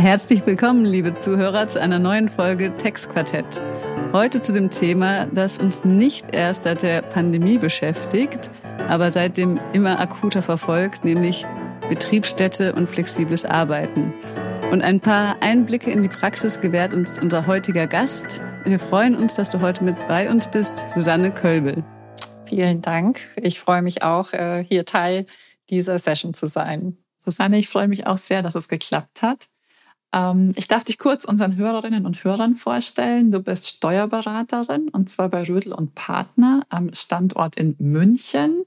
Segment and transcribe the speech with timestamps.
[0.00, 3.60] Herzlich willkommen, liebe Zuhörer, zu einer neuen Folge Textquartett.
[4.14, 8.50] Heute zu dem Thema, das uns nicht erst seit der Pandemie beschäftigt,
[8.88, 11.44] aber seitdem immer akuter verfolgt, nämlich
[11.90, 14.14] Betriebsstätte und flexibles Arbeiten.
[14.70, 18.40] Und ein paar Einblicke in die Praxis gewährt uns unser heutiger Gast.
[18.64, 21.84] Wir freuen uns, dass du heute mit bei uns bist, Susanne Kölbel.
[22.46, 23.20] Vielen Dank.
[23.36, 25.26] Ich freue mich auch, äh, hier Teil
[25.68, 26.96] dieser Session zu sein.
[27.22, 29.49] Susanne, ich freue mich auch sehr, dass es geklappt hat.
[30.12, 33.32] Ähm, ich darf dich kurz unseren Hörerinnen und Hörern vorstellen.
[33.32, 38.64] Du bist Steuerberaterin und zwar bei Rödel und Partner am Standort in München.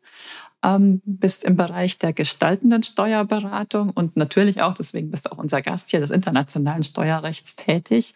[0.63, 5.61] Ähm, bist im Bereich der gestaltenden Steuerberatung und natürlich auch, deswegen bist du auch unser
[5.61, 8.15] Gast hier, des internationalen Steuerrechts tätig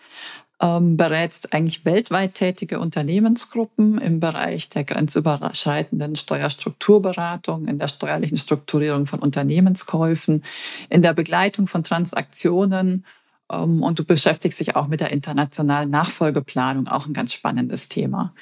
[0.59, 9.05] ähm, berätst eigentlich weltweit tätige Unternehmensgruppen im Bereich der grenzüberschreitenden Steuerstrukturberatung, in der steuerlichen Strukturierung
[9.05, 10.43] von Unternehmenskäufen,
[10.89, 13.05] in der Begleitung von Transaktionen
[13.49, 18.33] und du beschäftigst dich auch mit der internationalen Nachfolgeplanung, auch ein ganz spannendes Thema.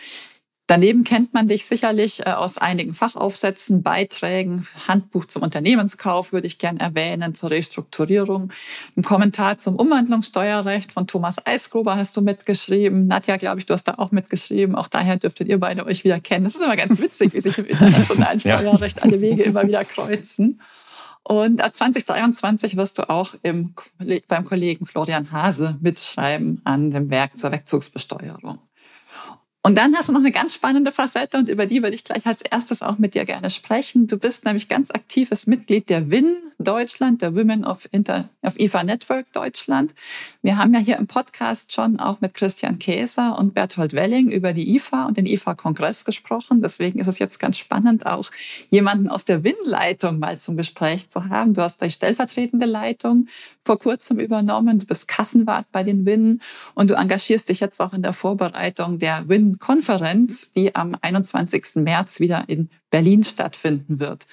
[0.67, 6.57] Daneben kennt man dich sicherlich äh, aus einigen Fachaufsätzen, Beiträgen, Handbuch zum Unternehmenskauf würde ich
[6.57, 8.51] gern erwähnen, zur Restrukturierung.
[8.97, 13.05] Ein Kommentar zum Umwandlungssteuerrecht von Thomas Eisgruber hast du mitgeschrieben.
[13.05, 14.73] Nadja, glaube ich, du hast da auch mitgeschrieben.
[14.73, 16.45] Auch daher dürftet ihr beide euch wieder kennen.
[16.45, 20.61] Das ist immer ganz witzig, wie sich im internationalen Steuerrecht alle Wege immer wieder kreuzen.
[21.27, 23.73] Und ab 2023 wirst du auch im,
[24.27, 28.59] beim Kollegen Florian Hase mitschreiben an dem Werk zur Wegzugsbesteuerung.
[29.65, 32.27] Und dann hast du noch eine ganz spannende Facette und über die würde ich gleich
[32.27, 34.05] als erstes auch mit dir gerne sprechen.
[34.05, 38.83] Du bist nämlich ganz aktives Mitglied der WIN Deutschland, der Women of, Inter, of IFA
[38.83, 39.95] Network Deutschland.
[40.43, 44.53] Wir haben ja hier im Podcast schon auch mit Christian Käser und Berthold Welling über
[44.53, 46.61] die IFA und den IFA-Kongress gesprochen.
[46.61, 48.29] Deswegen ist es jetzt ganz spannend, auch
[48.69, 51.55] jemanden aus der WIN-Leitung mal zum Gespräch zu haben.
[51.55, 53.27] Du hast die stellvertretende Leitung
[53.63, 54.79] vor kurzem übernommen.
[54.79, 56.39] Du bist Kassenwart bei den WIN
[56.75, 61.75] und du engagierst dich jetzt auch in der Vorbereitung der WIN Konferenz, die am 21.
[61.75, 64.25] März wieder in Berlin stattfinden wird.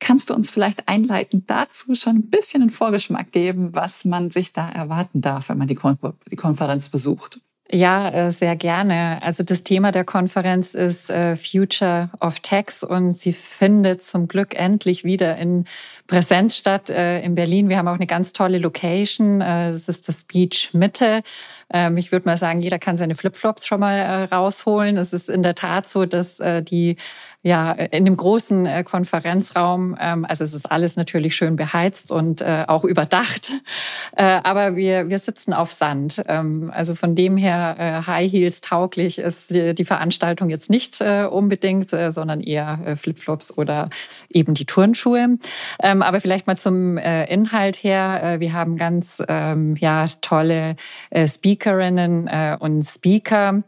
[0.00, 4.52] Kannst du uns vielleicht einleitend dazu schon ein bisschen einen Vorgeschmack geben, was man sich
[4.52, 7.40] da erwarten darf, wenn man die, Konferenz besucht?
[7.74, 9.20] Ja, äh, sehr gerne.
[9.22, 14.54] Also das Thema der Konferenz ist äh, Future of Tax und sie findet zum Glück
[14.54, 15.64] endlich wieder in
[16.06, 17.70] Präsenz statt äh, in Berlin.
[17.70, 19.40] Wir haben auch eine ganz tolle Location.
[19.40, 21.22] Das ist das Beach Mitte.
[21.72, 24.96] Ähm, ich würde mal sagen, jeder kann seine Flipflops schon mal rausholen.
[24.96, 26.96] Es ist in der Tat so, dass die
[27.44, 29.96] ja, in dem großen äh, Konferenzraum.
[30.00, 33.52] Ähm, also es ist alles natürlich schön beheizt und äh, auch überdacht.
[34.14, 36.22] Äh, aber wir, wir sitzen auf Sand.
[36.26, 41.00] Ähm, also von dem her äh, High Heels tauglich ist die, die Veranstaltung jetzt nicht
[41.00, 43.88] äh, unbedingt, äh, sondern eher äh, Flipflops oder
[44.28, 45.38] eben die Turnschuhe.
[45.82, 48.20] Ähm, aber vielleicht mal zum äh, Inhalt her.
[48.22, 50.76] Äh, wir haben ganz ähm, ja, tolle
[51.08, 51.26] äh,
[51.62, 53.62] Speakerinnen äh, und Speaker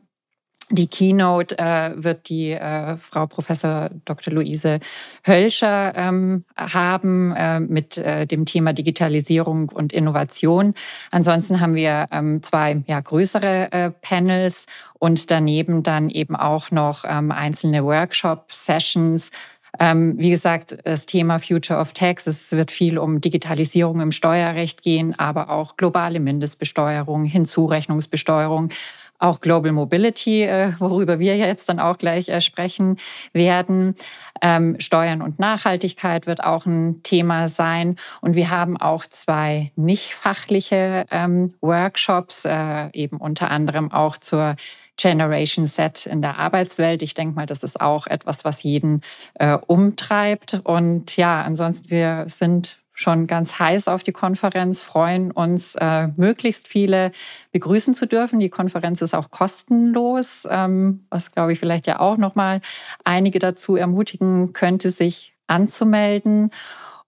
[0.70, 4.32] die Keynote äh, wird die äh, Frau Professor Dr.
[4.32, 4.80] Luise
[5.26, 10.72] Hölscher ähm, haben äh, mit äh, dem Thema Digitalisierung und Innovation.
[11.10, 14.64] Ansonsten haben wir ähm, zwei ja, größere äh, Panels
[14.98, 19.30] und daneben dann eben auch noch ähm, einzelne Workshop-Sessions.
[19.80, 24.82] Ähm, wie gesagt, das Thema Future of Tax, es wird viel um Digitalisierung im Steuerrecht
[24.82, 28.70] gehen, aber auch globale Mindestbesteuerung, Hinzurechnungsbesteuerung
[29.18, 32.98] auch Global Mobility, äh, worüber wir jetzt dann auch gleich äh, sprechen
[33.32, 33.94] werden.
[34.42, 37.96] Ähm, Steuern und Nachhaltigkeit wird auch ein Thema sein.
[38.20, 44.56] Und wir haben auch zwei nicht fachliche ähm, Workshops, äh, eben unter anderem auch zur
[44.96, 47.02] Generation Set in der Arbeitswelt.
[47.02, 49.02] Ich denke mal, das ist auch etwas, was jeden
[49.34, 50.60] äh, umtreibt.
[50.64, 56.68] Und ja, ansonsten, wir sind schon ganz heiß auf die Konferenz, freuen uns, äh, möglichst
[56.68, 57.10] viele
[57.50, 58.38] begrüßen zu dürfen.
[58.38, 62.60] Die Konferenz ist auch kostenlos, ähm, was glaube ich vielleicht ja auch nochmal
[63.02, 66.50] einige dazu ermutigen könnte, sich anzumelden.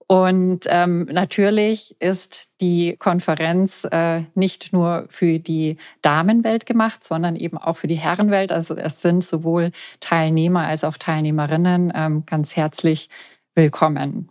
[0.07, 7.57] Und ähm, natürlich ist die Konferenz äh, nicht nur für die Damenwelt gemacht, sondern eben
[7.57, 8.53] auch für die Herrenwelt.
[8.53, 13.09] Also es sind sowohl Teilnehmer als auch Teilnehmerinnen ähm, ganz herzlich
[13.53, 14.29] willkommen.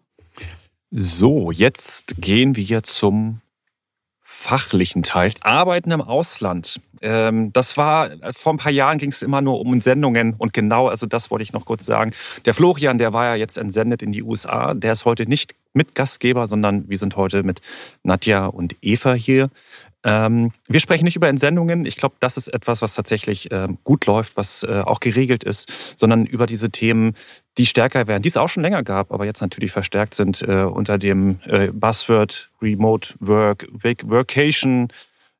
[0.91, 3.43] So, jetzt gehen wir zum
[4.37, 5.33] fachlichen Teil.
[5.41, 6.81] Arbeiten im Ausland.
[7.03, 10.89] Ähm, das war, vor ein paar Jahren ging es immer nur um Sendungen und genau,
[10.89, 12.13] also das wollte ich noch kurz sagen.
[12.45, 14.75] Der Florian, der war ja jetzt entsendet in die USA.
[14.75, 17.61] Der ist heute nicht mit Gastgeber, sondern wir sind heute mit
[18.03, 19.51] Nadja und Eva hier.
[20.07, 21.85] Ähm, wir sprechen nicht über Entsendungen.
[21.85, 25.73] Ich glaube, das ist etwas, was tatsächlich äh, gut läuft, was äh, auch geregelt ist,
[25.97, 27.15] sondern über diese Themen,
[27.59, 30.63] die stärker werden, die es auch schon länger gab, aber jetzt natürlich verstärkt sind äh,
[30.63, 33.67] unter dem äh, Buzzword Remote Work,
[34.05, 34.89] Workation,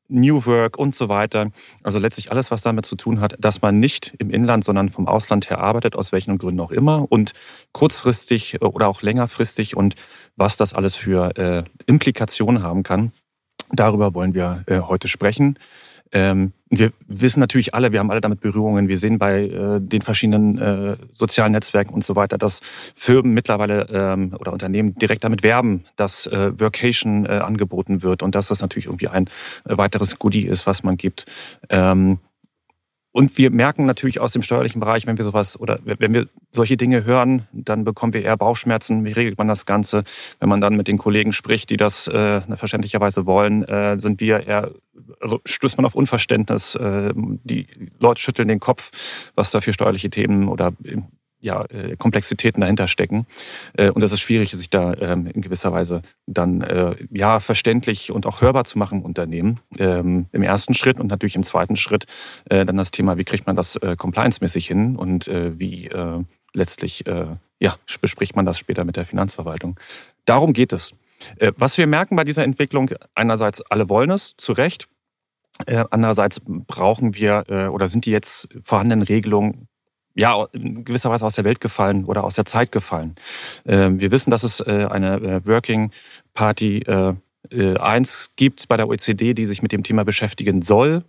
[0.09, 1.51] New Work und so weiter.
[1.81, 5.07] Also letztlich alles, was damit zu tun hat, dass man nicht im Inland, sondern vom
[5.07, 7.31] Ausland her arbeitet, aus welchen Gründen auch immer und
[7.71, 9.95] kurzfristig äh, oder auch längerfristig und
[10.35, 13.13] was das alles für äh, Implikationen haben kann.
[13.71, 15.57] Darüber wollen wir äh, heute sprechen.
[16.11, 18.87] Ähm, wir wissen natürlich alle, wir haben alle damit Berührungen.
[18.87, 22.59] Wir sehen bei äh, den verschiedenen äh, sozialen Netzwerken und so weiter, dass
[22.95, 28.35] Firmen mittlerweile ähm, oder Unternehmen direkt damit werben, dass äh, Workation äh, angeboten wird und
[28.35, 29.25] dass das natürlich irgendwie ein
[29.65, 31.25] äh, weiteres Goodie ist, was man gibt.
[31.69, 32.19] Ähm,
[33.11, 36.77] und wir merken natürlich aus dem steuerlichen Bereich, wenn wir sowas oder wenn wir solche
[36.77, 39.05] Dinge hören, dann bekommen wir eher Bauchschmerzen.
[39.05, 40.03] Wie regelt man das Ganze?
[40.39, 44.45] Wenn man dann mit den Kollegen spricht, die das äh, verständlicherweise wollen, äh, sind wir
[44.45, 44.71] eher,
[45.19, 46.75] also stößt man auf Unverständnis.
[46.75, 47.67] Äh, die
[47.99, 48.91] Leute schütteln den Kopf,
[49.35, 50.73] was da für steuerliche Themen oder
[51.39, 53.25] ja, äh, Komplexitäten dahinter stecken.
[53.73, 58.11] Äh, und es ist schwierig, sich da ähm, in gewisser Weise dann äh, ja verständlich
[58.11, 59.59] und auch hörbar zu machen im Unternehmen.
[59.77, 62.05] Ähm, Im ersten Schritt und natürlich im zweiten Schritt
[62.49, 65.89] dann das Thema, wie kriegt man das compliance-mäßig hin und wie
[66.53, 67.03] letztlich
[67.59, 69.79] ja, bespricht man das später mit der Finanzverwaltung.
[70.25, 70.93] Darum geht es.
[71.57, 74.87] Was wir merken bei dieser Entwicklung, einerseits alle wollen es, zu Recht.
[75.89, 79.67] Andererseits brauchen wir oder sind die jetzt vorhandenen Regelungen
[80.17, 83.15] ja, in gewisser Weise aus der Welt gefallen oder aus der Zeit gefallen.
[83.65, 85.91] Ähm, wir wissen, dass es äh, eine äh, Working
[86.33, 86.83] Party
[87.49, 91.03] 1 äh, gibt bei der OECD, die sich mit dem Thema beschäftigen soll.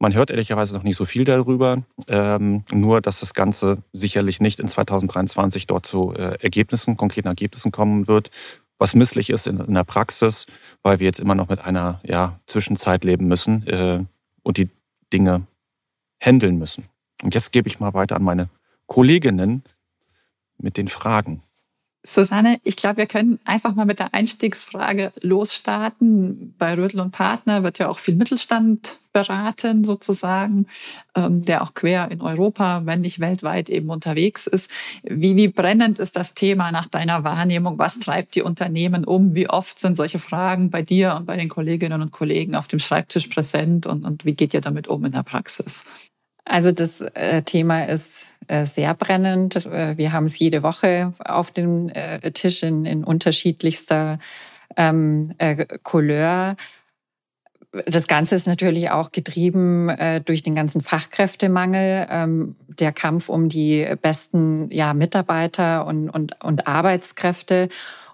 [0.00, 4.58] Man hört ehrlicherweise noch nicht so viel darüber, ähm, nur dass das Ganze sicherlich nicht
[4.58, 8.30] in 2023 dort zu Ergebnissen, konkreten Ergebnissen kommen wird,
[8.78, 10.46] was misslich ist in, der Praxis,
[10.82, 14.08] weil wir jetzt immer noch mit einer ja, Zwischenzeit leben müssen
[14.42, 14.70] und die
[15.12, 15.46] Dinge
[16.20, 16.84] handeln müssen.
[17.22, 18.48] Und jetzt gebe ich mal weiter an meine
[18.86, 19.62] Kolleginnen
[20.58, 21.42] mit den Fragen.
[22.02, 26.54] Susanne, ich glaube, wir können einfach mal mit der Einstiegsfrage losstarten.
[26.56, 30.66] Bei Rödel und Partner wird ja auch viel Mittelstand beraten, sozusagen,
[31.14, 34.70] ähm, der auch quer in Europa, wenn nicht weltweit eben unterwegs ist.
[35.02, 37.78] Wie, wie brennend ist das Thema nach deiner Wahrnehmung?
[37.78, 39.34] Was treibt die Unternehmen um?
[39.34, 42.78] Wie oft sind solche Fragen bei dir und bei den Kolleginnen und Kollegen auf dem
[42.78, 43.86] Schreibtisch präsent?
[43.86, 45.84] Und, und wie geht ihr damit um in der Praxis?
[46.50, 49.64] Also das äh, Thema ist äh, sehr brennend.
[49.66, 51.92] Äh, wir haben es jede Woche auf dem
[52.34, 54.18] Tisch in, in unterschiedlichster
[54.76, 56.56] ähm, äh, Couleur.
[57.86, 63.48] Das Ganze ist natürlich auch getrieben äh, durch den ganzen Fachkräftemangel, ähm, der Kampf um
[63.48, 67.68] die besten ja, Mitarbeiter und, und, und Arbeitskräfte.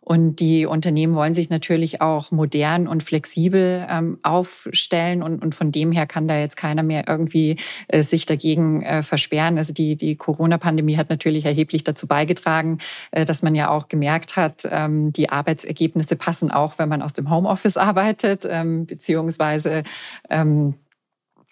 [0.08, 5.20] Und die Unternehmen wollen sich natürlich auch modern und flexibel ähm, aufstellen.
[5.20, 7.56] Und, und von dem her kann da jetzt keiner mehr irgendwie
[7.88, 9.58] äh, sich dagegen äh, versperren.
[9.58, 12.78] Also die, die Corona-Pandemie hat natürlich erheblich dazu beigetragen,
[13.10, 17.12] äh, dass man ja auch gemerkt hat, ähm, die Arbeitsergebnisse passen auch, wenn man aus
[17.12, 19.82] dem Homeoffice arbeitet, ähm, beziehungsweise
[20.30, 20.74] ähm,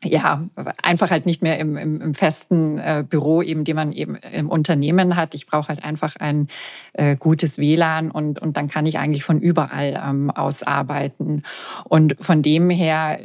[0.05, 0.47] ja,
[0.83, 4.49] einfach halt nicht mehr im, im, im festen äh, Büro, eben, den man eben im
[4.49, 5.35] Unternehmen hat.
[5.35, 6.49] Ich brauche halt einfach ein
[6.93, 11.43] äh, gutes WLAN und, und dann kann ich eigentlich von überall ähm, aus arbeiten.
[11.85, 13.19] Und von dem her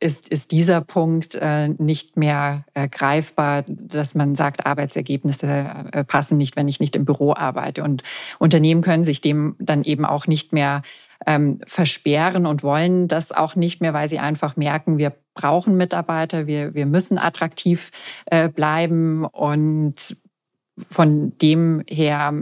[0.00, 5.46] ist, ist dieser Punkt äh, nicht mehr äh, greifbar, dass man sagt, Arbeitsergebnisse
[5.92, 7.82] äh, passen nicht, wenn ich nicht im Büro arbeite.
[7.82, 8.02] Und
[8.38, 10.82] Unternehmen können sich dem dann eben auch nicht mehr
[11.26, 16.48] ähm, versperren und wollen das auch nicht mehr, weil sie einfach merken, wir brauchen Mitarbeiter,
[16.48, 17.92] wir, wir müssen attraktiv
[18.26, 20.16] äh, bleiben und
[20.78, 22.34] von dem her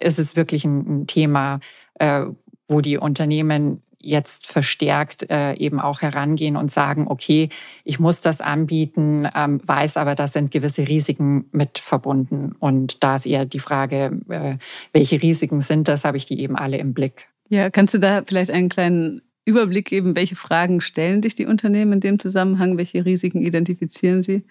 [0.00, 1.58] ist es wirklich ein, ein Thema,
[1.98, 2.26] äh,
[2.68, 7.48] wo die Unternehmen jetzt verstärkt äh, eben auch herangehen und sagen, okay,
[7.84, 12.54] ich muss das anbieten, ähm, weiß aber, da sind gewisse Risiken mit verbunden.
[12.58, 14.56] Und da ist eher die Frage, äh,
[14.92, 17.28] welche Risiken sind das, habe ich die eben alle im Blick.
[17.48, 21.94] Ja, kannst du da vielleicht einen kleinen Überblick geben, welche Fragen stellen sich die Unternehmen
[21.94, 24.44] in dem Zusammenhang, welche Risiken identifizieren sie?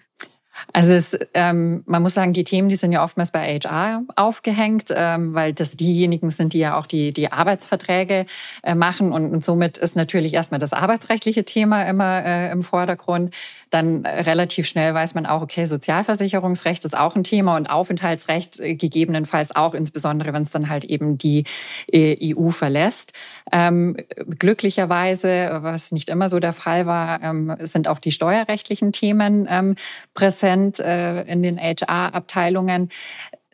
[0.72, 4.92] Also es, ähm, man muss sagen, die Themen, die sind ja oftmals bei HR aufgehängt,
[4.94, 8.26] ähm, weil das diejenigen sind, die ja auch die, die Arbeitsverträge
[8.62, 9.12] äh, machen.
[9.12, 13.34] Und, und somit ist natürlich erstmal das arbeitsrechtliche Thema immer äh, im Vordergrund.
[13.70, 18.60] Dann äh, relativ schnell weiß man auch, okay, Sozialversicherungsrecht ist auch ein Thema und Aufenthaltsrecht
[18.60, 21.44] äh, gegebenenfalls auch, insbesondere wenn es dann halt eben die
[21.90, 23.12] äh, EU verlässt.
[23.52, 23.96] Ähm,
[24.38, 29.74] glücklicherweise, was nicht immer so der Fall war, ähm, sind auch die steuerrechtlichen Themen ähm,
[30.14, 32.90] präsent äh, in den HR-Abteilungen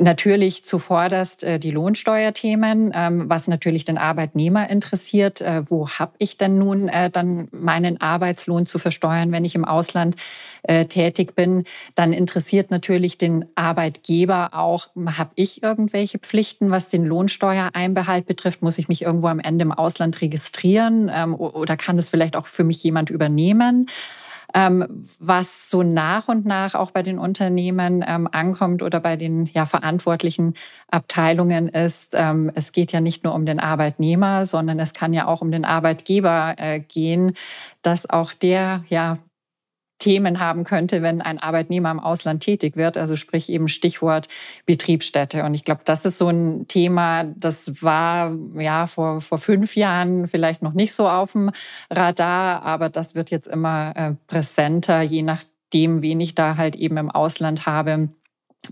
[0.03, 5.41] Natürlich zuvorderst äh, die Lohnsteuerthemen, ähm, was natürlich den Arbeitnehmer interessiert.
[5.41, 9.65] Äh, wo habe ich denn nun äh, dann meinen Arbeitslohn zu versteuern, wenn ich im
[9.65, 10.17] Ausland
[10.89, 11.65] tätig bin?
[11.97, 18.63] Dann interessiert natürlich den Arbeitgeber auch, habe ich irgendwelche Pflichten, was den Lohnsteuereinbehalt betrifft?
[18.63, 22.47] Muss ich mich irgendwo am Ende im Ausland registrieren ähm, oder kann das vielleicht auch
[22.47, 23.89] für mich jemand übernehmen?
[24.55, 29.47] Ähm, was so nach und nach auch bei den Unternehmen ähm, ankommt oder bei den
[29.47, 30.55] ja, verantwortlichen
[30.91, 35.27] Abteilungen ist, ähm, es geht ja nicht nur um den Arbeitnehmer, sondern es kann ja
[35.27, 37.33] auch um den Arbeitgeber äh, gehen,
[37.83, 39.19] dass auch der ja
[40.03, 42.97] Themen haben könnte, wenn ein Arbeitnehmer im Ausland tätig wird.
[42.97, 44.27] Also sprich eben Stichwort
[44.67, 45.45] Betriebsstätte.
[45.45, 50.27] Und ich glaube, das ist so ein Thema, das war ja vor, vor fünf Jahren
[50.27, 51.53] vielleicht noch nicht so auf dem
[51.89, 56.97] Radar, aber das wird jetzt immer äh, präsenter, je nachdem, wen ich da halt eben
[56.97, 58.09] im Ausland habe,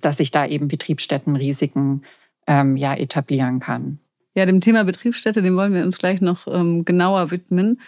[0.00, 2.04] dass ich da eben Betriebsstättenrisiken
[2.48, 4.00] ähm, ja etablieren kann.
[4.34, 7.80] Ja, dem Thema Betriebsstätte, dem wollen wir uns gleich noch ähm, genauer widmen.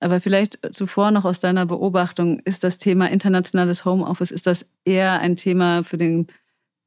[0.00, 5.20] Aber vielleicht zuvor noch aus deiner Beobachtung, ist das Thema internationales Homeoffice, ist das eher
[5.20, 6.28] ein Thema für den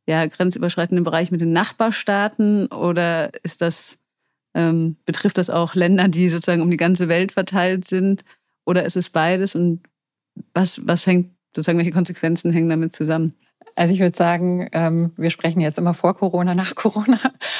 [0.08, 3.98] ja, grenzüberschreitenden Bereich mit den Nachbarstaaten oder ist das,
[4.53, 8.24] ähm, betrifft das auch Länder, die sozusagen um die ganze Welt verteilt sind?
[8.65, 9.56] Oder ist es beides?
[9.56, 9.82] Und
[10.53, 13.36] was, was hängt, sozusagen, welche Konsequenzen hängen damit zusammen?
[13.75, 17.20] Also ich würde sagen, ähm, wir sprechen jetzt immer vor Corona, nach Corona.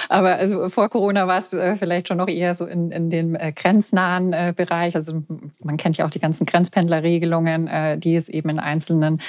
[0.10, 3.36] Aber also vor Corona war es äh, vielleicht schon noch eher so in, in dem
[3.36, 4.96] äh, grenznahen äh, Bereich.
[4.96, 5.24] Also
[5.64, 9.20] man kennt ja auch die ganzen Grenzpendlerregelungen, die es eben in einzelnen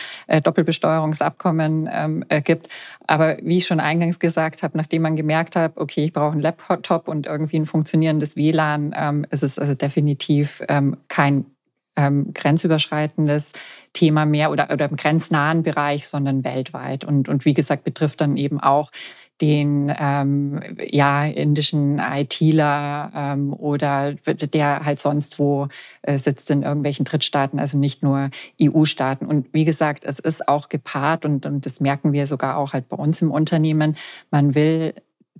[0.42, 2.68] Doppelbesteuerungsabkommen ähm, gibt.
[3.06, 6.40] Aber wie ich schon eingangs gesagt habe, nachdem man gemerkt hat, okay, ich brauche einen
[6.40, 10.62] Laptop und irgendwie ein funktionierendes WLAN, ähm, ist es also definitiv
[11.08, 11.46] kein
[11.96, 13.52] ähm, grenzüberschreitendes
[13.92, 17.04] Thema mehr oder, oder im grenznahen Bereich, sondern weltweit.
[17.04, 18.90] Und, und wie gesagt, betrifft dann eben auch
[19.40, 25.66] den ähm, ja, indischen ITler ähm, oder der halt sonst wo
[26.02, 28.30] äh, sitzt in irgendwelchen Drittstaaten, also nicht nur
[28.62, 29.26] EU-Staaten.
[29.26, 32.88] Und wie gesagt, es ist auch gepaart und, und das merken wir sogar auch halt
[32.88, 33.96] bei uns im Unternehmen.
[34.30, 34.94] Man will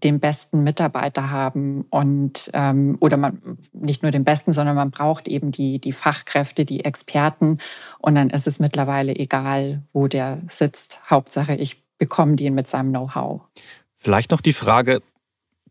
[0.05, 5.29] den besten Mitarbeiter haben und ähm, oder man nicht nur den besten, sondern man braucht
[5.29, 7.59] eben die die Fachkräfte, die Experten
[7.99, 11.01] und dann ist es mittlerweile egal, wo der sitzt.
[11.09, 13.43] Hauptsache, ich bekomme den mit seinem Know-how.
[13.97, 15.03] Vielleicht noch die Frage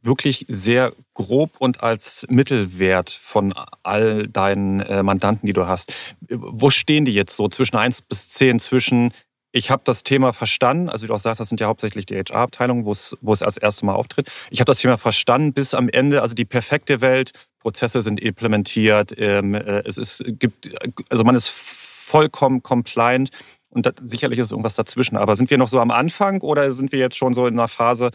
[0.02, 6.16] wirklich sehr grob und als Mittelwert von all deinen äh, Mandanten, die du hast.
[6.30, 9.12] Wo stehen die jetzt so zwischen 1 bis 10 zwischen
[9.52, 12.16] ich habe das Thema verstanden, also wie du auch sagst, das sind ja hauptsächlich die
[12.16, 14.32] HR-Abteilungen, wo es, wo es als erstes Mal auftritt.
[14.50, 19.14] Ich habe das Thema verstanden bis am Ende, also die perfekte Welt, Prozesse sind implementiert,
[19.18, 20.70] ähm, äh, es ist, gibt,
[21.10, 23.30] also man ist vollkommen compliant
[23.70, 25.18] und das, sicherlich ist irgendwas dazwischen.
[25.18, 27.68] Aber sind wir noch so am Anfang oder sind wir jetzt schon so in einer
[27.68, 28.12] Phase,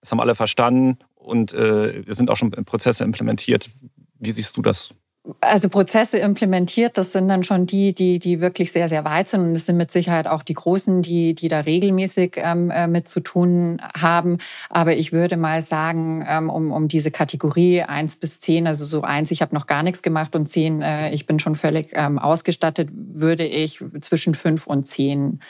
[0.00, 3.70] das haben alle verstanden und äh, sind auch schon Prozesse implementiert?
[4.18, 4.94] Wie siehst du das?
[5.40, 9.40] Also Prozesse implementiert, das sind dann schon die, die, die wirklich sehr, sehr weit sind.
[9.40, 13.08] Und es sind mit Sicherheit auch die Großen, die, die da regelmäßig ähm, äh, mit
[13.08, 14.36] zu tun haben.
[14.68, 19.00] Aber ich würde mal sagen, ähm, um, um diese Kategorie eins bis zehn, also so
[19.00, 22.18] eins, ich habe noch gar nichts gemacht und zehn, äh, ich bin schon völlig ähm,
[22.18, 25.40] ausgestattet, würde ich zwischen fünf und zehn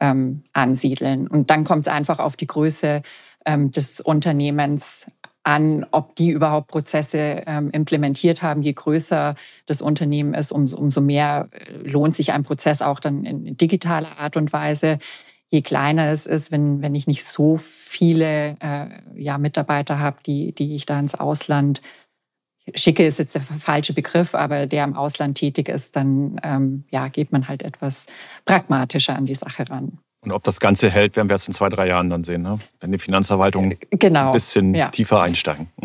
[0.00, 1.26] ähm, ansiedeln.
[1.26, 3.02] Und dann kommt es einfach auf die Größe
[3.46, 5.10] ähm, des Unternehmens
[5.44, 8.62] an, ob die überhaupt Prozesse ähm, implementiert haben.
[8.62, 9.34] Je größer
[9.66, 14.18] das Unternehmen ist, umso, umso mehr äh, lohnt sich ein Prozess auch dann in digitaler
[14.18, 14.98] Art und Weise.
[15.50, 20.52] Je kleiner es ist, wenn, wenn ich nicht so viele äh, ja, Mitarbeiter habe, die,
[20.52, 21.82] die ich da ins Ausland
[22.74, 27.08] schicke, ist jetzt der falsche Begriff, aber der im Ausland tätig ist, dann ähm, ja,
[27.08, 28.06] geht man halt etwas
[28.46, 29.98] pragmatischer an die Sache ran.
[30.24, 32.58] Und ob das Ganze hält, werden wir erst in zwei, drei Jahren dann sehen, ne?
[32.80, 34.26] wenn die Finanzverwaltung genau.
[34.26, 34.88] ein bisschen ja.
[34.88, 35.68] tiefer einsteigen.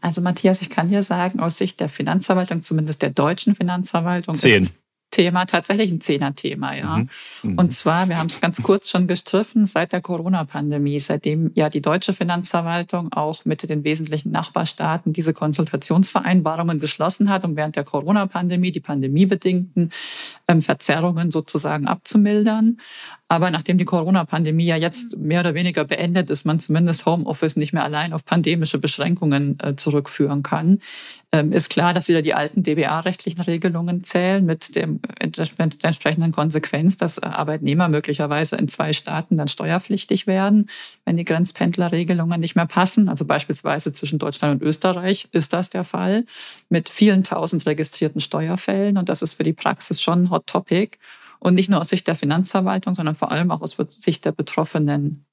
[0.00, 4.70] Also Matthias, ich kann dir sagen, aus Sicht der Finanzverwaltung, zumindest der deutschen Finanzverwaltung, Zehn.
[5.12, 6.96] Thema tatsächlich ein Zehner-Thema, ja.
[6.96, 7.08] Mhm.
[7.42, 7.58] Mhm.
[7.58, 11.82] Und zwar, wir haben es ganz kurz schon gestriffen, seit der Corona-Pandemie, seitdem ja die
[11.82, 18.72] deutsche Finanzverwaltung auch mit den wesentlichen Nachbarstaaten diese Konsultationsvereinbarungen geschlossen hat, um während der Corona-Pandemie
[18.72, 19.92] die pandemiebedingten
[20.48, 22.78] ähm, Verzerrungen sozusagen abzumildern.
[23.32, 27.72] Aber nachdem die Corona-Pandemie ja jetzt mehr oder weniger beendet ist, man zumindest Homeoffice nicht
[27.72, 30.82] mehr allein auf pandemische Beschränkungen äh, zurückführen kann,
[31.32, 37.16] ähm, ist klar, dass wieder die alten DBA-rechtlichen Regelungen zählen mit dem entsprechenden Konsequenz, dass
[37.16, 40.68] äh, Arbeitnehmer möglicherweise in zwei Staaten dann steuerpflichtig werden,
[41.06, 43.08] wenn die Grenzpendlerregelungen nicht mehr passen.
[43.08, 46.26] Also beispielsweise zwischen Deutschland und Österreich ist das der Fall
[46.68, 48.98] mit vielen tausend registrierten Steuerfällen.
[48.98, 50.98] Und das ist für die Praxis schon ein Hot Topic.
[51.42, 55.26] Und nicht nur aus Sicht der Finanzverwaltung, sondern vor allem auch aus Sicht der betroffenen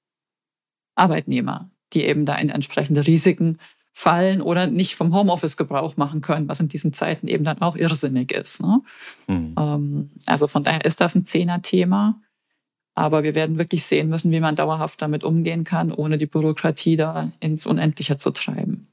[0.96, 3.60] Arbeitnehmer, die eben da in entsprechende Risiken
[3.94, 7.76] fallen oder nicht vom Homeoffice Gebrauch machen können, was in diesen Zeiten eben dann auch
[7.76, 8.60] irrsinnig ist.
[8.60, 8.82] Ne?
[9.28, 10.10] Mhm.
[10.26, 12.20] Also von daher ist das ein Zehner-Thema.
[12.96, 16.98] Aber wir werden wirklich sehen müssen, wie man dauerhaft damit umgehen kann, ohne die Bürokratie
[16.98, 18.89] da ins Unendliche zu treiben.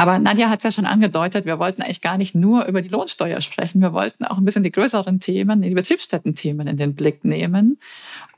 [0.00, 2.88] Aber Nadja hat es ja schon angedeutet, wir wollten eigentlich gar nicht nur über die
[2.88, 3.82] Lohnsteuer sprechen.
[3.82, 7.78] Wir wollten auch ein bisschen die größeren Themen, die Betriebsstättenthemen in den Blick nehmen.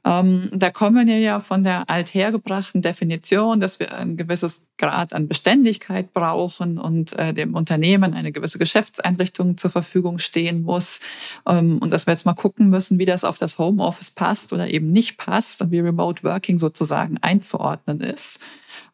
[0.04, 5.28] Ähm, da kommen wir ja von der althergebrachten Definition, dass wir ein gewisses Grad an
[5.28, 10.99] Beständigkeit brauchen und äh, dem Unternehmen eine gewisse Geschäftseinrichtung zur Verfügung stehen muss.
[11.47, 14.69] Ähm, und dass wir jetzt mal gucken müssen, wie das auf das Homeoffice passt oder
[14.69, 18.40] eben nicht passt und wie Remote Working sozusagen einzuordnen ist.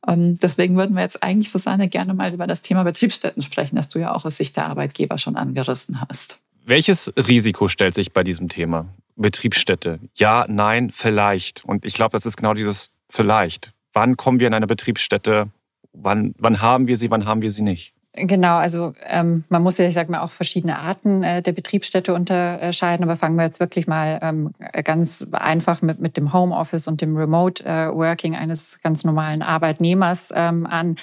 [0.06, 3.88] Ähm, deswegen würden wir jetzt eigentlich, Susanne, gerne mal über das Thema Betriebsstätten sprechen, das
[3.88, 6.38] du ja auch aus Sicht der Arbeitgeber schon angerissen hast.
[6.64, 8.86] Welches Risiko stellt sich bei diesem Thema?
[9.16, 9.98] Betriebsstätte?
[10.14, 11.64] Ja, nein, vielleicht.
[11.64, 13.72] Und ich glaube, das ist genau dieses vielleicht.
[13.92, 15.48] Wann kommen wir in eine Betriebsstätte?
[15.92, 17.94] Wann, wann haben wir sie, wann haben wir sie nicht?
[18.14, 22.14] Genau, also ähm, man muss ja, ich sage mal, auch verschiedene Arten äh, der Betriebsstätte
[22.14, 23.04] unterscheiden.
[23.04, 27.16] Aber fangen wir jetzt wirklich mal ähm, ganz einfach mit, mit dem Homeoffice und dem
[27.16, 30.96] Remote äh, Working eines ganz normalen Arbeitnehmers ähm, an.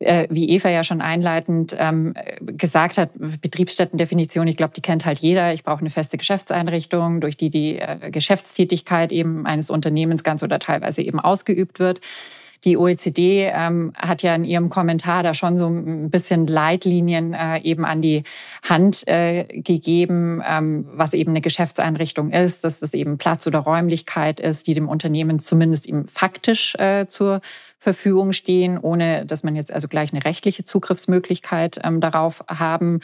[0.00, 5.20] Äh, wie Eva ja schon einleitend ähm, gesagt hat, Betriebsstättendefinition, ich glaube, die kennt halt
[5.20, 5.54] jeder.
[5.54, 10.58] Ich brauche eine feste Geschäftseinrichtung, durch die die äh, Geschäftstätigkeit eben eines Unternehmens ganz oder
[10.58, 12.00] teilweise eben ausgeübt wird.
[12.64, 17.58] Die OECD ähm, hat ja in ihrem Kommentar da schon so ein bisschen Leitlinien äh,
[17.58, 18.22] eben an die
[18.66, 24.40] Hand äh, gegeben, ähm, was eben eine Geschäftseinrichtung ist, dass das eben Platz oder Räumlichkeit
[24.40, 27.40] ist, die dem Unternehmen zumindest eben faktisch äh, zur
[27.78, 33.00] Verfügung stehen, ohne dass man jetzt also gleich eine rechtliche Zugriffsmöglichkeit ähm, darauf haben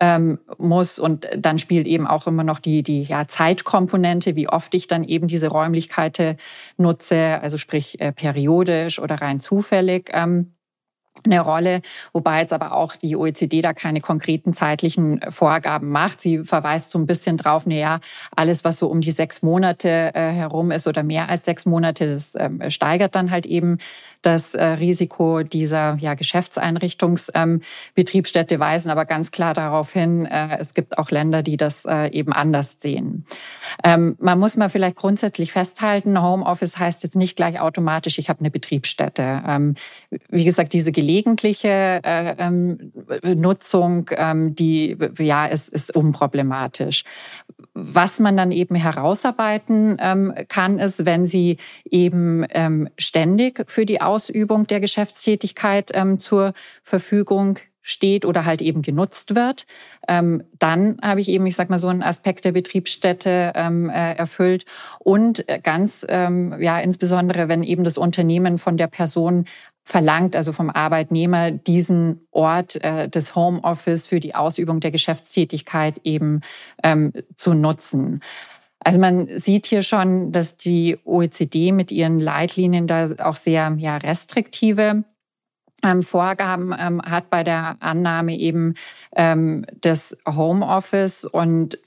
[0.00, 0.98] ähm, muss.
[0.98, 5.04] Und dann spielt eben auch immer noch die, die ja, Zeitkomponente, wie oft ich dann
[5.04, 6.36] eben diese Räumlichkeiten
[6.76, 10.10] nutze, also sprich äh, periodisch oder rein zufällig.
[10.12, 10.52] Ähm,
[11.24, 11.80] eine Rolle,
[12.12, 16.20] wobei jetzt aber auch die OECD da keine konkreten zeitlichen Vorgaben macht.
[16.20, 18.00] Sie verweist so ein bisschen drauf, naja,
[18.34, 22.08] alles, was so um die sechs Monate äh, herum ist oder mehr als sechs Monate,
[22.08, 23.78] das ähm, steigert dann halt eben
[24.22, 30.74] das äh, Risiko dieser ja, Geschäftseinrichtungsbetriebsstätte, ähm, weisen aber ganz klar darauf hin, äh, es
[30.74, 33.24] gibt auch Länder, die das äh, eben anders sehen.
[33.84, 38.40] Ähm, man muss mal vielleicht grundsätzlich festhalten, Homeoffice heißt jetzt nicht gleich automatisch, ich habe
[38.40, 39.42] eine Betriebsstätte.
[39.46, 39.74] Ähm,
[40.28, 42.00] wie gesagt, diese gelegentliche
[43.22, 44.10] Nutzung,
[44.54, 47.04] die ja, ist, ist unproblematisch.
[47.74, 49.98] Was man dann eben herausarbeiten
[50.48, 51.56] kann, ist, wenn Sie
[51.90, 52.46] eben
[52.96, 59.64] ständig für die Ausübung der Geschäftstätigkeit ähm, zur Verfügung steht oder halt eben genutzt wird,
[60.08, 64.12] ähm, dann habe ich eben, ich sag mal, so einen Aspekt der Betriebsstätte ähm, äh,
[64.14, 64.66] erfüllt
[64.98, 69.46] und äh, ganz, ähm, ja, insbesondere, wenn eben das Unternehmen von der Person
[69.84, 76.42] verlangt, also vom Arbeitnehmer, diesen Ort äh, des Homeoffice für die Ausübung der Geschäftstätigkeit eben
[76.82, 78.20] ähm, zu nutzen.
[78.80, 83.96] Also man sieht hier schon, dass die OECD mit ihren Leitlinien da auch sehr ja,
[83.96, 85.04] restriktive
[85.84, 88.74] ähm, Vorgaben ähm, hat bei der Annahme eben
[89.14, 91.24] ähm, des Homeoffice.
[91.24, 91.78] Und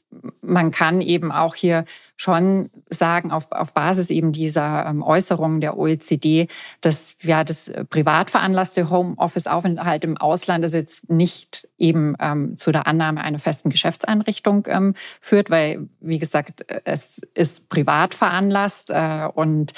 [0.41, 5.77] man kann eben auch hier schon sagen, auf, auf Basis eben dieser ähm, Äußerungen der
[5.77, 6.47] OECD,
[6.81, 12.87] dass ja das privat veranlasste Homeoffice-Aufenthalt im Ausland also jetzt nicht eben ähm, zu der
[12.87, 19.73] Annahme einer festen Geschäftseinrichtung ähm, führt, weil, wie gesagt, es ist privat veranlasst äh, und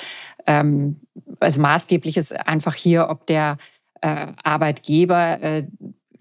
[0.45, 0.99] ähm,
[1.39, 3.57] also maßgeblich ist einfach hier, ob der
[4.05, 5.63] Arbeitgeber äh,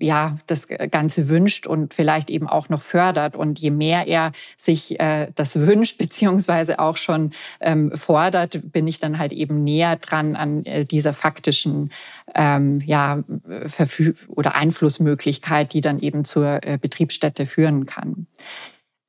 [0.03, 3.37] ja das Ganze wünscht und vielleicht eben auch noch fördert.
[3.37, 8.99] Und je mehr er sich äh, das wünscht, beziehungsweise auch schon ähm, fordert, bin ich
[8.99, 11.91] dann halt eben näher dran an äh, dieser faktischen
[12.35, 13.23] ähm, ja,
[13.67, 18.27] Verfü oder Einflussmöglichkeit, die dann eben zur äh, Betriebsstätte führen kann.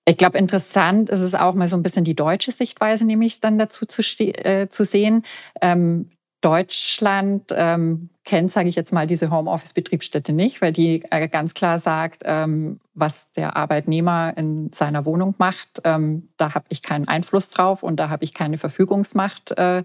[0.06, 3.58] Ich glaube, interessant ist es auch mal so ein bisschen die deutsche Sichtweise, nämlich dann
[3.58, 5.24] dazu zu, äh, zu sehen.
[5.62, 6.10] Ähm,
[6.44, 11.80] Deutschland ähm, kennt, sage ich jetzt mal, diese Homeoffice-Betriebsstätte nicht, weil die äh, ganz klar
[11.80, 17.50] sagt, ähm, was der Arbeitnehmer in seiner Wohnung macht, ähm, da habe ich keinen Einfluss
[17.50, 19.84] drauf und da habe ich keine Verfügungsmacht äh,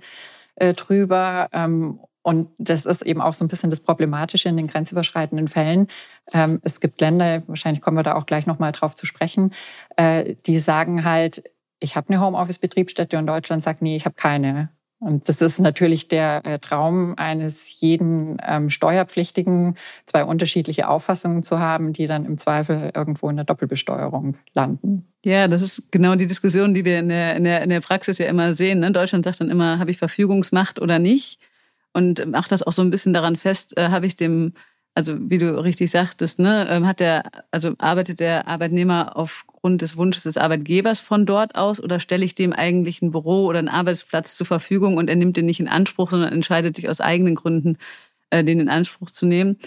[0.56, 1.48] äh, drüber.
[1.52, 5.86] Ähm, und das ist eben auch so ein bisschen das Problematische in den grenzüberschreitenden Fällen.
[6.32, 9.52] Ähm, es gibt Länder, wahrscheinlich kommen wir da auch gleich nochmal drauf zu sprechen,
[9.96, 11.44] äh, die sagen halt,
[11.78, 16.08] ich habe eine Homeoffice-Betriebsstätte und Deutschland sagt, nee, ich habe keine Und das ist natürlich
[16.08, 22.36] der äh, Traum eines jeden ähm, Steuerpflichtigen, zwei unterschiedliche Auffassungen zu haben, die dann im
[22.36, 25.06] Zweifel irgendwo in der Doppelbesteuerung landen.
[25.24, 28.18] Ja, das ist genau die Diskussion, die wir in der, in der, in der Praxis
[28.18, 28.80] ja immer sehen.
[28.80, 28.90] Ne?
[28.90, 31.38] Deutschland sagt dann immer, habe ich Verfügungsmacht oder nicht?
[31.92, 34.52] Und macht das auch so ein bisschen daran fest, äh, habe ich dem
[34.98, 39.96] also wie du richtig sagtest, ne, ähm, hat der, also arbeitet der Arbeitnehmer aufgrund des
[39.96, 43.68] Wunsches des Arbeitgebers von dort aus oder stelle ich dem eigentlich ein Büro oder einen
[43.68, 47.36] Arbeitsplatz zur Verfügung und er nimmt den nicht in Anspruch, sondern entscheidet sich aus eigenen
[47.36, 47.78] Gründen,
[48.30, 49.60] äh, den in Anspruch zu nehmen.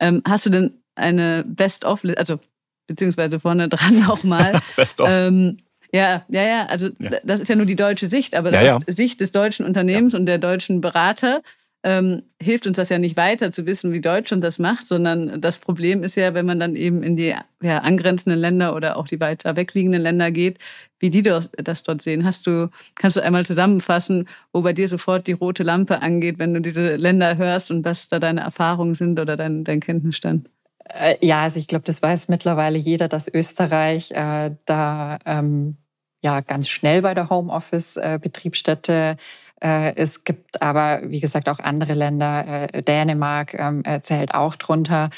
[0.00, 2.40] Ähm, hast du denn eine Best-of, also
[2.86, 4.58] beziehungsweise vorne dran auch mal?
[4.74, 5.10] Best-of.
[5.12, 5.58] Ähm,
[5.92, 6.64] ja, ja, ja.
[6.64, 7.10] Also ja.
[7.24, 8.94] das ist ja nur die deutsche Sicht, aber ja, aus ja.
[8.94, 11.42] Sicht des deutschen Unternehmens und der deutschen Berater
[11.84, 15.58] ähm, hilft uns das ja nicht weiter zu wissen, wie Deutschland das macht, sondern das
[15.58, 19.20] Problem ist ja, wenn man dann eben in die ja, angrenzenden Länder oder auch die
[19.20, 20.58] weiter wegliegenden Länder geht,
[20.98, 21.50] wie die das,
[21.84, 22.24] dort sehen.
[22.24, 26.52] Hast du, kannst du einmal zusammenfassen, wo bei dir sofort die rote Lampe angeht, wenn
[26.52, 30.50] du diese Länder hörst und was da deine Erfahrungen sind oder dein, dein Kenntnisstand?
[30.84, 35.76] Äh, ja, also ich glaube, das weiß mittlerweile jeder, dass Österreich äh, da ähm,
[36.22, 39.16] ja ganz schnell bei der Homeoffice-Betriebsstätte äh,
[39.60, 42.68] es gibt aber, wie gesagt, auch andere Länder.
[42.72, 45.10] Äh, Dänemark ähm, zählt auch drunter.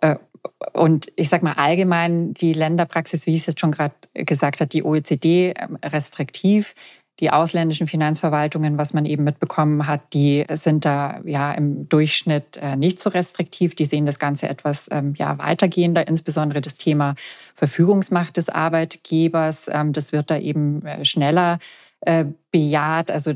[0.00, 0.16] Äh,
[0.72, 4.72] und ich sage mal allgemein, die Länderpraxis, wie ich es jetzt schon gerade gesagt hat,
[4.72, 6.74] die OECD ähm, restriktiv.
[7.20, 12.98] Die ausländischen Finanzverwaltungen, was man eben mitbekommen hat, die sind da ja im Durchschnitt nicht
[12.98, 13.76] so restriktiv.
[13.76, 17.14] Die sehen das Ganze etwas ähm, ja, weitergehender, insbesondere das Thema
[17.54, 19.70] Verfügungsmacht des Arbeitgebers.
[19.90, 21.58] das wird da eben schneller
[22.50, 23.10] bejaht.
[23.12, 23.34] Also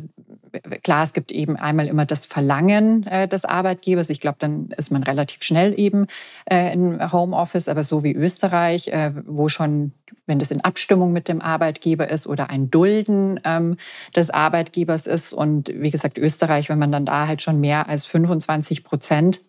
[0.83, 4.11] klar, es gibt eben einmal immer das Verlangen äh, des Arbeitgebers.
[4.11, 6.07] Ich glaube, dann ist man relativ schnell eben
[6.51, 9.93] äh, im Homeoffice, aber so wie Österreich, äh, wo schon,
[10.27, 13.77] wenn das in Abstimmung mit dem Arbeitgeber ist oder ein Dulden ähm,
[14.15, 18.07] des Arbeitgebers ist und wie gesagt, Österreich, wenn man dann da halt schon mehr als
[18.07, 19.41] 25 Prozent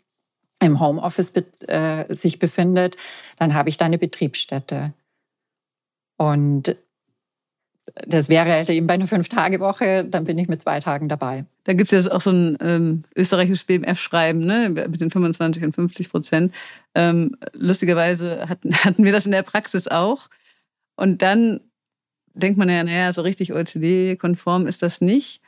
[0.59, 1.33] im Homeoffice
[1.67, 2.95] äh, sich befindet,
[3.37, 4.93] dann habe ich da eine Betriebsstätte.
[6.17, 6.75] Und
[8.05, 11.45] das wäre halt eben bei einer Fünf-Tage-Woche, dann bin ich mit zwei Tagen dabei.
[11.63, 15.73] Da gibt es ja auch so ein ähm, österreichisches BMF-Schreiben ne, mit den 25 und
[15.73, 16.53] 50 Prozent.
[16.95, 20.29] Ähm, lustigerweise hatten, hatten wir das in der Praxis auch.
[20.95, 21.61] Und dann
[22.33, 25.41] denkt man ja, naja, so richtig OECD-konform ist das nicht.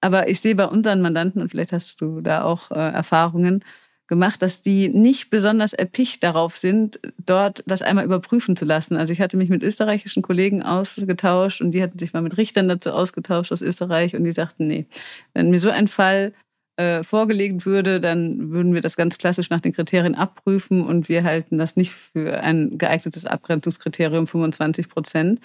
[0.00, 3.64] Aber ich sehe bei unseren Mandanten, und vielleicht hast du da auch äh, Erfahrungen,
[4.06, 8.96] gemacht, dass die nicht besonders erpicht darauf sind, dort das einmal überprüfen zu lassen.
[8.96, 12.68] Also ich hatte mich mit österreichischen Kollegen ausgetauscht und die hatten sich mal mit Richtern
[12.68, 14.86] dazu ausgetauscht aus Österreich und die sagten, nee,
[15.32, 16.34] wenn mir so ein Fall
[16.76, 21.24] äh, vorgelegt würde, dann würden wir das ganz klassisch nach den Kriterien abprüfen und wir
[21.24, 25.40] halten das nicht für ein geeignetes Abgrenzungskriterium 25 Prozent.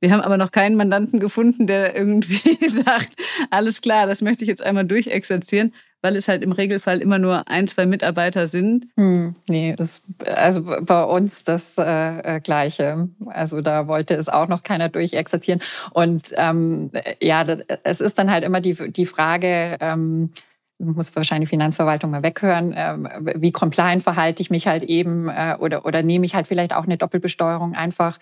[0.00, 3.16] Wir haben aber noch keinen Mandanten gefunden, der irgendwie sagt,
[3.50, 7.48] alles klar, das möchte ich jetzt einmal durchexerzieren weil es halt im Regelfall immer nur
[7.48, 8.86] ein, zwei Mitarbeiter sind.
[8.96, 13.08] Hm, nee, das, also bei uns das äh, äh, Gleiche.
[13.26, 15.60] Also da wollte es auch noch keiner durchexerzieren.
[15.92, 17.44] Und ähm, ja,
[17.82, 20.30] es ist dann halt immer die, die Frage, ähm,
[20.78, 25.84] muss wahrscheinlich Finanzverwaltung mal weghören, ähm, wie compliant verhalte ich mich halt eben äh, oder,
[25.84, 28.18] oder nehme ich halt vielleicht auch eine Doppelbesteuerung einfach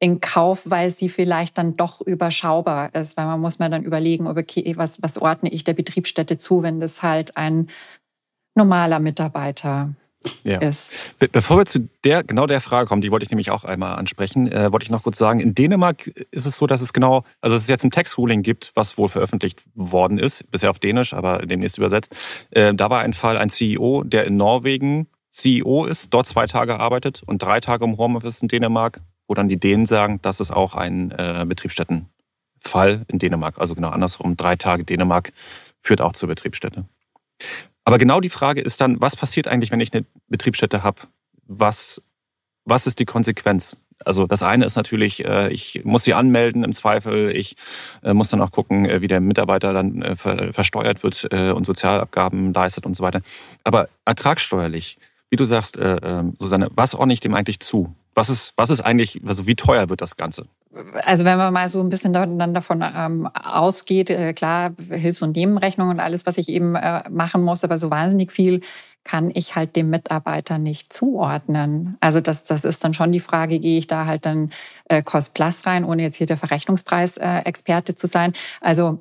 [0.00, 4.26] in Kauf, weil sie vielleicht dann doch überschaubar ist, weil man muss mir dann überlegen,
[4.26, 7.68] okay, was, was ordne ich der Betriebsstätte zu, wenn das halt ein
[8.54, 9.94] normaler Mitarbeiter
[10.42, 10.58] ja.
[10.58, 11.18] ist.
[11.18, 13.96] Be bevor wir zu der genau der Frage kommen, die wollte ich nämlich auch einmal
[13.96, 17.24] ansprechen, äh, wollte ich noch kurz sagen, in Dänemark ist es so, dass es genau,
[17.42, 21.12] also dass es jetzt ein Text-Ruling gibt, was wohl veröffentlicht worden ist, bisher auf Dänisch,
[21.12, 22.14] aber demnächst übersetzt.
[22.50, 26.80] Äh, da war ein Fall, ein CEO, der in Norwegen CEO ist, dort zwei Tage
[26.80, 30.50] arbeitet und drei Tage im Homeoffice in Dänemark wo dann die Dänen sagen, das ist
[30.50, 33.58] auch ein äh, Betriebsstättenfall in Dänemark.
[33.58, 35.32] Also genau andersrum, drei Tage Dänemark
[35.80, 36.84] führt auch zur Betriebsstätte.
[37.84, 41.02] Aber genau die Frage ist dann, was passiert eigentlich, wenn ich eine Betriebsstätte habe?
[41.46, 42.02] Was,
[42.64, 43.76] was ist die Konsequenz?
[44.04, 47.30] Also das eine ist natürlich, äh, ich muss sie anmelden im Zweifel.
[47.30, 47.54] Ich
[48.02, 52.84] äh, muss dann auch gucken, äh, wie der Mitarbeiter dann versteuert wird und Sozialabgaben leistet
[52.84, 53.20] und so weiter.
[53.62, 54.98] Aber ertragssteuerlich,
[55.30, 55.78] wie du sagst,
[56.40, 57.94] Susanne, was ordne ich dem eigentlich zu?
[58.20, 60.44] Was ist, was ist eigentlich, also wie teuer wird das Ganze?
[61.06, 65.34] Also wenn man mal so ein bisschen dann davon ähm, ausgeht, äh, klar, Hilfs- und
[65.36, 68.60] Nebenrechnung und alles, was ich eben äh, machen muss, aber so wahnsinnig viel
[69.04, 71.96] kann ich halt dem Mitarbeiter nicht zuordnen.
[72.00, 74.50] Also das, das ist dann schon die Frage, gehe ich da halt dann
[74.90, 78.34] äh, Cost Plus rein, ohne jetzt hier der Verrechnungspreis-Experte zu sein.
[78.60, 79.00] Also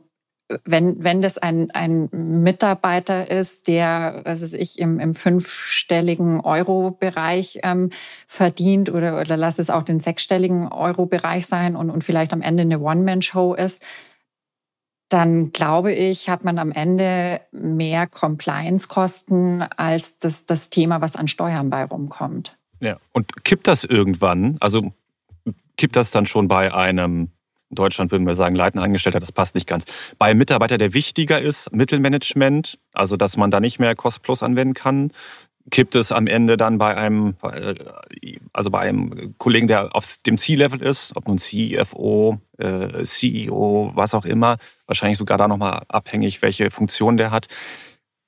[0.65, 7.59] wenn, wenn das ein, ein Mitarbeiter ist, der, was weiß ich, im, im fünfstelligen Euro-Bereich
[7.63, 7.91] ähm,
[8.25, 12.61] verdient oder, oder lass es auch den sechsstelligen Euro-Bereich sein und, und vielleicht am Ende
[12.61, 13.85] eine One-Man-Show ist,
[15.09, 21.27] dann glaube ich, hat man am Ende mehr Compliance-Kosten als das, das Thema, was an
[21.27, 22.57] Steuern bei rumkommt.
[22.79, 24.57] Ja, und kippt das irgendwann?
[24.59, 24.93] Also
[25.77, 27.31] kippt das dann schon bei einem,
[27.69, 29.85] in Deutschland würden wir sagen, leitender Angestellter, das passt nicht ganz,
[30.17, 34.43] bei einem Mitarbeiter, der wichtiger ist, Mittelmanagement, also dass man da nicht mehr Cost Plus
[34.43, 35.11] anwenden kann,
[35.69, 37.75] kippt es am Ende dann bei einem, äh,
[38.53, 44.13] also bei einem Kollegen, der auf dem C-Level ist, ob nun CFO, äh, CEO, was
[44.13, 47.47] auch immer, wahrscheinlich sogar da nochmal abhängig, welche Funktion der hat.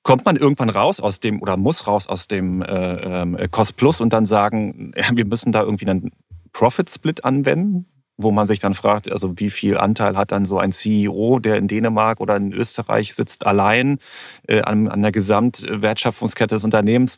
[0.02, 4.00] Kommt man irgendwann raus aus dem oder muss raus aus dem äh, äh, Cost Plus
[4.00, 6.10] und dann sagen, ja, wir müssen da irgendwie einen
[6.52, 7.86] Profit Split anwenden?
[8.16, 11.56] Wo man sich dann fragt, also wie viel Anteil hat dann so ein CEO, der
[11.56, 13.98] in Dänemark oder in Österreich sitzt, allein
[14.46, 17.16] äh, an, an der Gesamtwertschöpfungskette des Unternehmens.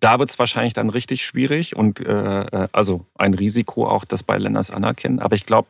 [0.00, 4.22] Da wird es wahrscheinlich dann richtig schwierig und äh, äh also ein Risiko auch, das
[4.22, 5.18] bei Länders anerkennen.
[5.18, 5.68] Aber ich glaube,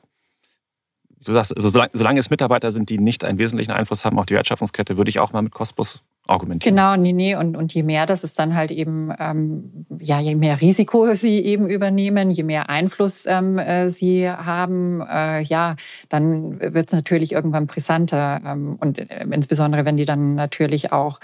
[1.24, 4.26] du sagst, also solange, solange, es Mitarbeiter sind, die nicht einen wesentlichen Einfluss haben auf
[4.26, 6.74] die Wertschöpfungskette, würde ich auch mal mit Cosplus argumentieren.
[6.74, 7.36] Genau, nee, nee.
[7.36, 11.40] Und, und je mehr das ist dann halt eben, ähm, ja, je mehr Risiko sie
[11.40, 15.76] eben übernehmen, je mehr Einfluss ähm, äh, sie haben, äh, ja,
[16.08, 18.40] dann wird es natürlich irgendwann brisanter.
[18.44, 21.20] Ähm, und äh, insbesondere, wenn die dann natürlich auch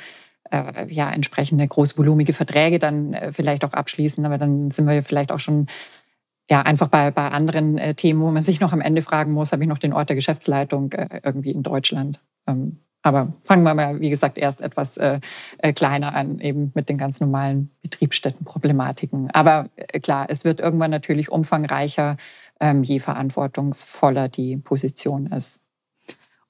[0.51, 4.25] äh, ja, entsprechende großvolumige Verträge dann äh, vielleicht auch abschließen.
[4.27, 5.67] Aber dann sind wir vielleicht auch schon
[6.51, 9.53] ja, einfach bei, bei anderen äh, Themen, wo man sich noch am Ende fragen muss,
[9.53, 12.21] habe ich noch den Ort der Geschäftsleitung irgendwie in Deutschland?
[13.03, 15.21] Aber fangen wir mal, wie gesagt, erst etwas äh,
[15.59, 19.31] äh, kleiner an, eben mit den ganz normalen Betriebsstättenproblematiken.
[19.31, 22.17] Aber äh, klar, es wird irgendwann natürlich umfangreicher,
[22.61, 25.61] ähm, je verantwortungsvoller die Position ist.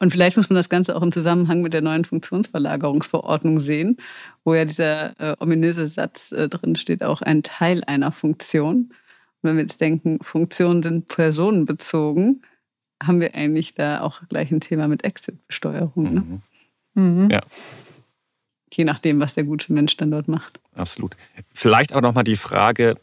[0.01, 3.99] Und vielleicht muss man das Ganze auch im Zusammenhang mit der neuen Funktionsverlagerungsverordnung sehen,
[4.45, 8.77] wo ja dieser äh, ominöse Satz äh, drin steht, auch ein Teil einer Funktion.
[8.87, 8.95] Und
[9.43, 12.41] wenn wir jetzt denken, Funktionen sind personenbezogen,
[13.03, 16.15] haben wir eigentlich da auch gleich ein Thema mit Exit-Besteuerung.
[16.15, 16.21] Ne?
[16.21, 16.43] Mhm.
[16.95, 17.31] Mhm.
[17.31, 17.41] Ja.
[18.73, 20.61] Je nachdem, was der gute Mensch dann dort macht.
[20.75, 21.17] Absolut.
[21.53, 22.97] Vielleicht auch nochmal die Frage,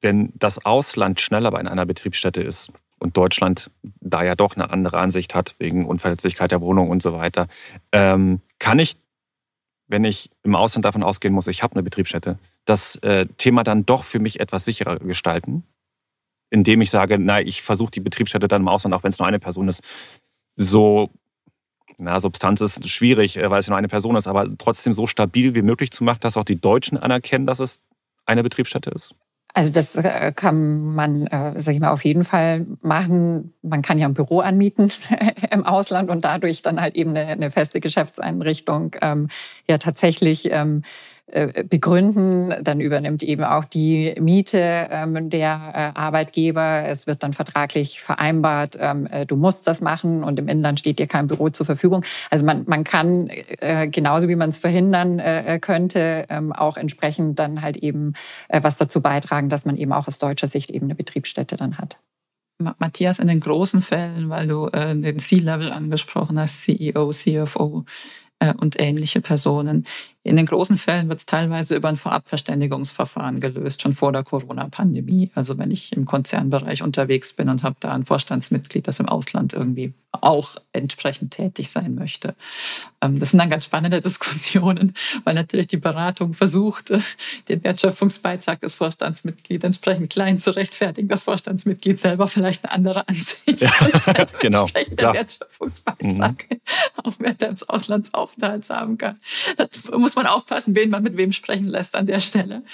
[0.00, 4.98] wenn das Ausland schneller bei einer Betriebsstätte ist und Deutschland da ja doch eine andere
[4.98, 7.48] Ansicht hat wegen Unverletzlichkeit der Wohnung und so weiter,
[7.92, 8.96] ähm, kann ich,
[9.88, 13.86] wenn ich im Ausland davon ausgehen muss, ich habe eine Betriebsstätte, das äh, Thema dann
[13.86, 15.64] doch für mich etwas sicherer gestalten?
[16.52, 19.26] Indem ich sage, na, ich versuche die Betriebsstätte dann im Ausland, auch wenn es nur
[19.26, 19.82] eine Person ist,
[20.54, 21.08] so,
[21.96, 25.54] na, Substanz ist schwierig, äh, weil es nur eine Person ist, aber trotzdem so stabil
[25.54, 27.80] wie möglich zu machen, dass auch die Deutschen anerkennen, dass es
[28.26, 29.14] eine Betriebsstätte ist?
[29.54, 33.52] Also das äh, kann man, äh, ich mal, auf jeden Fall machen.
[33.62, 34.90] Man kann ja ein Büro anmieten
[35.50, 39.28] im Ausland und dadurch dann halt eben eine, eine feste Geschäftseinrichtung ähm,
[39.68, 40.82] ja tatsächlich ähm,
[41.21, 41.21] äh,
[41.68, 42.54] begründen.
[42.62, 46.84] Dann übernimmt eben auch die Miete ähm, der äh, Arbeitgeber.
[46.86, 50.98] Es wird dann vertraglich vereinbart, ähm, äh, du musst das machen und im Inland steht
[50.98, 52.04] dir kein Büro zur Verfügung.
[52.30, 53.30] Also man, man kann
[53.90, 55.20] genauso wie man es verhindern
[55.60, 58.14] könnte, ähm, auch entsprechend dann halt eben
[58.48, 61.98] was dazu beitragen, dass man eben auch aus deutscher Sicht eben eine Betriebsstätte dann hat.
[62.58, 67.84] Matthias, in den großen Fällen, weil du den C-Level angesprochen hast, CEO, CFO,
[68.58, 69.86] und ähnliche Personen.
[70.24, 75.30] In den großen Fällen wird es teilweise über ein Vorabverständigungsverfahren gelöst, schon vor der Corona-Pandemie.
[75.34, 79.52] Also wenn ich im Konzernbereich unterwegs bin und habe da ein Vorstandsmitglied, das im Ausland
[79.52, 82.34] irgendwie auch entsprechend tätig sein möchte.
[83.00, 87.00] Ähm, das sind dann ganz spannende Diskussionen, weil natürlich die Beratung versucht, äh,
[87.48, 91.08] den Wertschöpfungsbeitrag des Vorstandsmitglieds entsprechend klein zu rechtfertigen.
[91.08, 93.60] Das Vorstandsmitglied selber vielleicht eine andere Ansicht.
[93.60, 93.70] Ja,
[94.40, 94.66] genau.
[94.90, 96.60] Der Wertschöpfungsbeitrag mhm.
[97.02, 99.18] auch während des Auslandsaufenthalts haben kann.
[99.56, 102.64] Das muss muss man aufpassen, wen man mit wem sprechen lässt an der Stelle.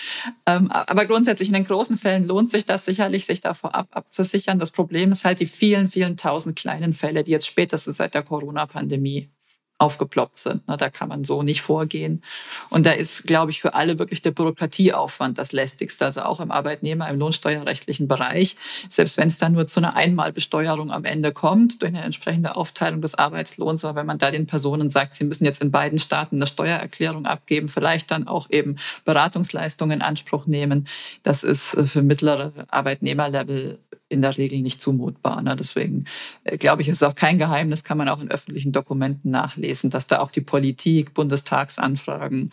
[0.47, 4.59] Ähm, aber grundsätzlich in den großen Fällen lohnt sich das sicherlich, sich da vorab abzusichern.
[4.59, 8.25] Das Problem ist halt die vielen, vielen tausend kleinen Fälle, die jetzt spätestens seit der
[8.25, 9.31] Corona-Pandemie
[9.79, 10.63] aufgeploppt sind.
[10.67, 12.23] Da kann man so nicht vorgehen.
[12.69, 16.07] Und da ist, glaube ich, für alle wirklich der Bürokratieaufwand das lästigste.
[16.07, 18.57] Also auch im Arbeitnehmer, im lohnsteuerrechtlichen Bereich.
[18.89, 23.01] Selbst wenn es dann nur zu einer Einmalbesteuerung am Ende kommt, durch eine entsprechende Aufteilung
[23.01, 26.37] des Arbeitslohns, aber wenn man da den Personen sagt, sie müssen jetzt in beiden Staaten
[26.37, 30.89] eine Steuererklärung abgeben, vielleicht dann auch eben Beratungsleistungen in Anspruch nehmen,
[31.23, 35.43] das ist äh, für mittlere Arbeitnehmerlevel in der Regel nicht zumutbar.
[35.43, 35.57] Ne?
[35.57, 36.05] Deswegen
[36.45, 40.07] äh, glaube ich, ist auch kein Geheimnis, kann man auch in öffentlichen Dokumenten nachlesen, dass
[40.07, 42.51] da auch die Politik, Bundestagsanfragen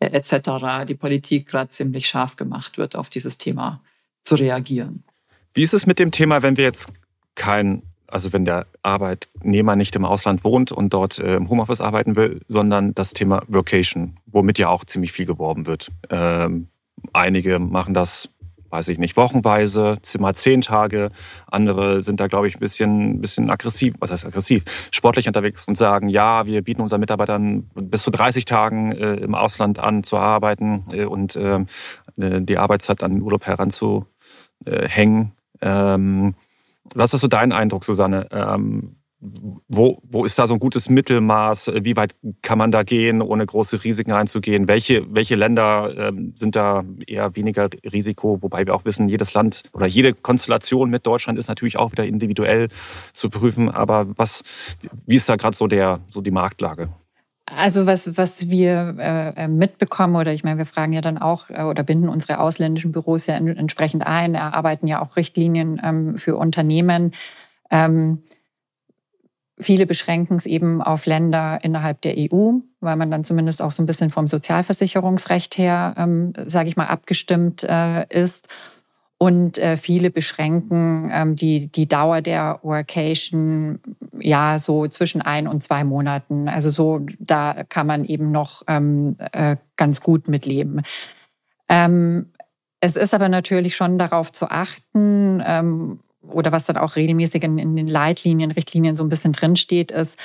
[0.00, 3.80] äh, etc., die Politik gerade ziemlich scharf gemacht wird, auf dieses Thema
[4.24, 5.04] zu reagieren.
[5.54, 6.90] Wie ist es mit dem Thema, wenn wir jetzt
[7.34, 12.16] kein, also wenn der Arbeitnehmer nicht im Ausland wohnt und dort äh, im Homeoffice arbeiten
[12.16, 15.90] will, sondern das Thema Vocation, womit ja auch ziemlich viel geworben wird.
[16.10, 16.68] Ähm,
[17.12, 18.28] einige machen das
[18.70, 21.10] weiß ich nicht, wochenweise, mal zehn Tage.
[21.46, 25.76] Andere sind da, glaube ich, ein bisschen, bisschen aggressiv, was heißt aggressiv, sportlich unterwegs und
[25.76, 30.18] sagen, ja, wir bieten unseren Mitarbeitern bis zu 30 Tagen äh, im Ausland an zu
[30.18, 31.66] arbeiten äh, und ähm,
[32.16, 35.32] äh, die Arbeitszeit an den Urlaub heranzuhängen.
[35.60, 36.34] Ähm,
[36.94, 38.28] was ist so dein Eindruck, Susanne?
[38.30, 41.72] Ähm, wo, wo ist da so ein gutes Mittelmaß?
[41.82, 44.68] Wie weit kann man da gehen, ohne große Risiken einzugehen?
[44.68, 48.42] Welche, welche Länder ähm, sind da eher weniger Risiko?
[48.42, 52.06] Wobei wir auch wissen, jedes Land oder jede Konstellation mit Deutschland ist natürlich auch wieder
[52.06, 52.68] individuell
[53.12, 53.68] zu prüfen.
[53.68, 54.42] Aber was,
[55.06, 55.68] wie ist da gerade so,
[56.08, 56.88] so die Marktlage?
[57.56, 61.62] Also was, was wir äh, mitbekommen, oder ich meine, wir fragen ja dann auch äh,
[61.62, 67.12] oder binden unsere ausländischen Büros ja entsprechend ein, erarbeiten ja auch Richtlinien ähm, für Unternehmen.
[67.70, 68.22] Ähm,
[69.60, 73.82] Viele beschränken es eben auf Länder innerhalb der EU, weil man dann zumindest auch so
[73.82, 78.48] ein bisschen vom Sozialversicherungsrecht her, ähm, sage ich mal, abgestimmt äh, ist.
[79.20, 83.80] Und äh, viele beschränken ähm, die, die Dauer der Workation
[84.20, 86.48] ja so zwischen ein und zwei Monaten.
[86.48, 90.82] Also so, da kann man eben noch ähm, äh, ganz gut mitleben.
[91.68, 92.26] Ähm,
[92.80, 97.58] es ist aber natürlich schon darauf zu achten, ähm, oder was dann auch regelmäßig in,
[97.58, 100.18] in, den Leitlinien, Richtlinien so ein bisschen drinsteht, ist,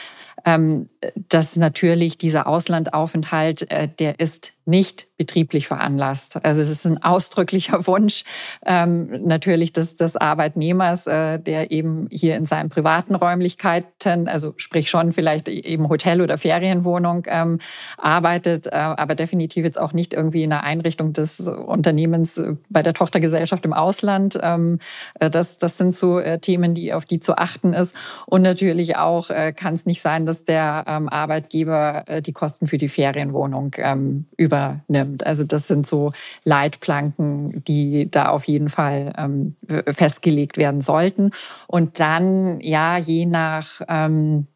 [1.28, 6.44] dass natürlich dieser Auslandaufenthalt, äh, der ist nicht betrieblich veranlasst.
[6.46, 8.24] Also es ist ein ausdrücklicher Wunsch
[8.66, 14.90] ähm, natürlich des, des Arbeitnehmers, äh, der eben hier in seinen privaten Räumlichkeiten, also sprich
[14.90, 17.60] schon vielleicht eben Hotel oder Ferienwohnung ähm,
[17.98, 22.94] arbeitet, äh, aber definitiv jetzt auch nicht irgendwie in einer Einrichtung des Unternehmens bei der
[22.94, 24.40] Tochtergesellschaft im Ausland.
[24.42, 24.80] Ähm,
[25.20, 27.96] das, das sind so Themen, die auf die zu achten ist.
[28.26, 32.78] Und natürlich auch kann es nicht sein, dass der ähm, Arbeitgeber äh, die Kosten für
[32.78, 35.26] die Ferienwohnung ähm, über übernimmt.
[35.26, 36.12] Also das sind so
[36.44, 39.56] Leitplanken, die da auf jeden Fall ähm,
[39.88, 41.32] festgelegt werden sollten.
[41.68, 44.48] Und dann, ja, je nach ähm,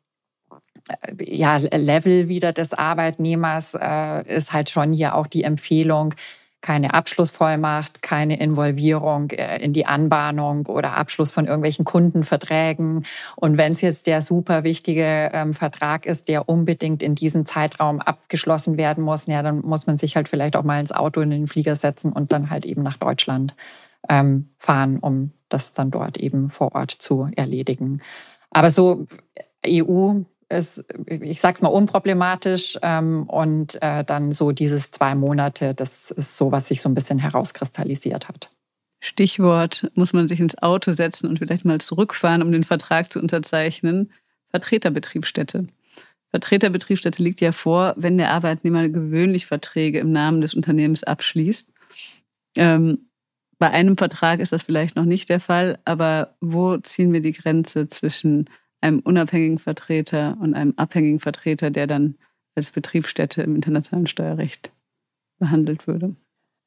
[1.21, 6.13] ja, Level wieder des Arbeitnehmers äh, ist halt schon hier auch die Empfehlung,
[6.67, 13.06] keine Abschlussvollmacht, keine Involvierung äh, in die Anbahnung oder Abschluss von irgendwelchen Kundenverträgen.
[13.38, 18.01] Und wenn es jetzt der super wichtige ähm, Vertrag ist, der unbedingt in diesem Zeitraum
[18.01, 21.30] abgeschlossen werden muss, ja, dann muss man sich halt vielleicht auch mal ins Auto in
[21.30, 23.56] den Flieger setzen und dann halt eben nach Deutschland
[24.10, 28.01] ähm, fahren, um das dann dort eben vor Ort zu erledigen.
[28.51, 29.06] Aber so
[29.65, 30.15] EU
[30.49, 32.77] ist, ich sag's mal, unproblematisch.
[32.81, 36.95] Ähm, und äh, dann so dieses zwei Monate, das ist so, was sich so ein
[36.95, 38.51] bisschen herauskristallisiert hat.
[38.99, 43.19] Stichwort, muss man sich ins Auto setzen und vielleicht mal zurückfahren, um den Vertrag zu
[43.19, 44.12] unterzeichnen.
[44.49, 45.67] Vertreterbetriebsstätte.
[46.31, 51.71] Vertreterbetriebsstätte liegt ja vor, wenn der Arbeitnehmer gewöhnlich Verträge im Namen des Unternehmens abschließt.
[52.55, 53.10] Ähm,
[53.60, 57.31] bei einem Vertrag ist das vielleicht noch nicht der Fall, aber wo ziehen wir die
[57.31, 58.49] Grenze zwischen
[58.81, 62.15] einem unabhängigen Vertreter und einem abhängigen Vertreter, der dann
[62.55, 64.71] als Betriebsstätte im internationalen Steuerrecht
[65.39, 66.15] behandelt würde.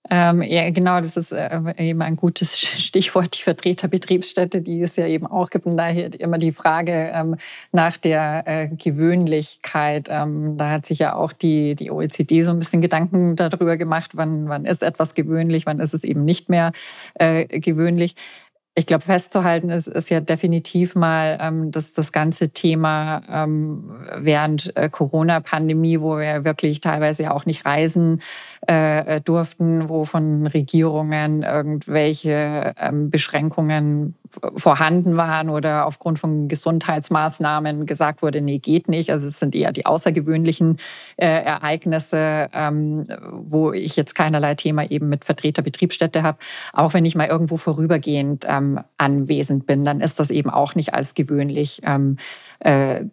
[0.09, 5.07] Ähm, ja, genau, das ist äh, eben ein gutes Stichwort, die Vertreterbetriebsstätte, die es ja
[5.07, 5.67] eben auch gibt.
[5.67, 7.37] Und daher immer die Frage ähm,
[7.71, 10.09] nach der äh, Gewöhnlichkeit.
[10.11, 14.13] Ähm, da hat sich ja auch die, die OECD so ein bisschen Gedanken darüber gemacht,
[14.15, 16.73] wann, wann ist etwas gewöhnlich, wann ist es eben nicht mehr
[17.15, 18.15] äh, gewöhnlich.
[18.77, 24.75] Ich glaube, festzuhalten ist, ist ja definitiv mal, ähm, dass das ganze Thema ähm, während
[24.77, 28.23] äh, Corona-Pandemie, wo wir wirklich teilweise ja auch nicht reisen
[28.69, 34.15] äh, durften, wo von Regierungen irgendwelche ähm, Beschränkungen
[34.57, 39.11] vorhanden waren oder aufgrund von Gesundheitsmaßnahmen gesagt wurde, nee, geht nicht.
[39.11, 40.79] Also es sind eher die außergewöhnlichen
[41.17, 46.39] äh, Ereignisse, ähm, wo ich jetzt keinerlei Thema eben mit Vertreter Betriebsstätte habe.
[46.73, 50.95] Auch wenn ich mal irgendwo vorübergehend ähm, anwesend bin, dann ist das eben auch nicht
[50.95, 52.17] als gewöhnlich ähm,
[52.61, 53.05] äh,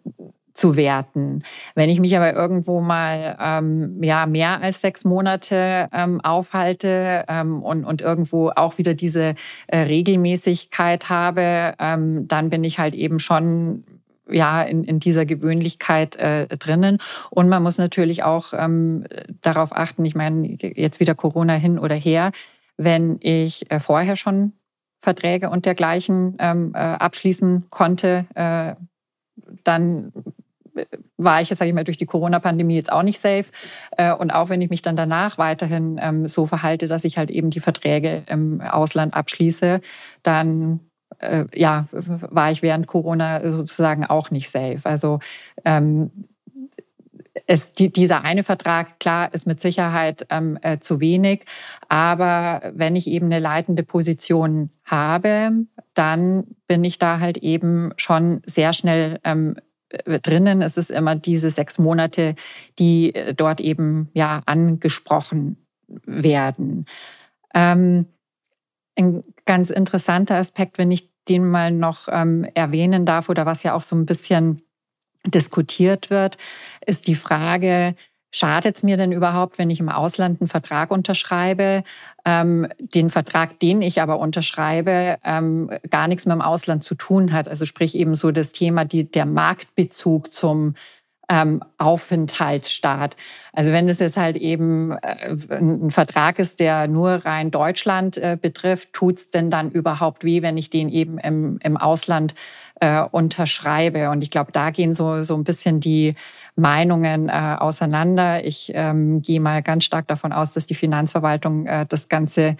[0.52, 1.42] zu werten.
[1.74, 7.62] Wenn ich mich aber irgendwo mal ähm, ja mehr als sechs Monate ähm, aufhalte ähm,
[7.62, 9.34] und, und irgendwo auch wieder diese
[9.68, 13.84] äh, Regelmäßigkeit habe, ähm, dann bin ich halt eben schon
[14.30, 16.98] ja in, in dieser Gewöhnlichkeit äh, drinnen.
[17.30, 19.04] Und man muss natürlich auch ähm,
[19.40, 22.32] darauf achten, ich meine, jetzt wieder Corona hin oder her,
[22.76, 24.52] wenn ich äh, vorher schon
[24.94, 28.74] Verträge und dergleichen ähm, äh, abschließen konnte, äh,
[29.64, 30.12] dann
[31.16, 33.46] war ich jetzt, sage ich mal, durch die Corona-Pandemie jetzt auch nicht safe.
[33.96, 37.30] Äh, und auch wenn ich mich dann danach weiterhin ähm, so verhalte, dass ich halt
[37.30, 39.80] eben die Verträge im Ausland abschließe,
[40.22, 40.80] dann
[41.18, 44.80] äh, ja, war ich während Corona sozusagen auch nicht safe.
[44.84, 45.20] Also
[45.64, 46.10] ähm,
[47.46, 51.44] es, die, dieser eine Vertrag, klar, ist mit Sicherheit ähm, äh, zu wenig.
[51.88, 55.52] Aber wenn ich eben eine leitende Position habe,
[55.94, 59.60] dann bin ich da halt eben schon sehr schnell ähm, äh,
[60.22, 60.62] drinnen.
[60.62, 62.34] Es ist immer diese sechs Monate,
[62.78, 65.56] die äh, dort eben ja angesprochen
[66.04, 66.86] werden.
[67.54, 68.06] Ähm,
[68.96, 73.74] ein ganz interessanter Aspekt, wenn ich den mal noch ähm, erwähnen darf oder was ja
[73.74, 74.62] auch so ein bisschen
[75.26, 76.36] diskutiert wird,
[76.86, 77.94] ist die Frage,
[78.30, 81.82] Schadet es mir denn überhaupt, wenn ich im Ausland einen Vertrag unterschreibe,
[82.26, 87.32] ähm, den Vertrag, den ich aber unterschreibe, ähm, gar nichts mit dem Ausland zu tun
[87.32, 87.48] hat?
[87.48, 90.74] Also sprich eben so das Thema, die, der Marktbezug zum
[91.28, 93.14] ähm, Aufenthaltsstaat.
[93.52, 98.38] Also wenn es jetzt halt eben äh, ein Vertrag ist, der nur rein Deutschland äh,
[98.40, 102.34] betrifft, tut's denn dann überhaupt weh, wenn ich den eben im, im Ausland
[102.80, 104.08] äh, unterschreibe?
[104.10, 106.14] Und ich glaube, da gehen so, so ein bisschen die
[106.58, 108.44] Meinungen äh, auseinander.
[108.44, 112.56] Ich ähm, gehe mal ganz stark davon aus, dass die Finanzverwaltung äh, das Ganze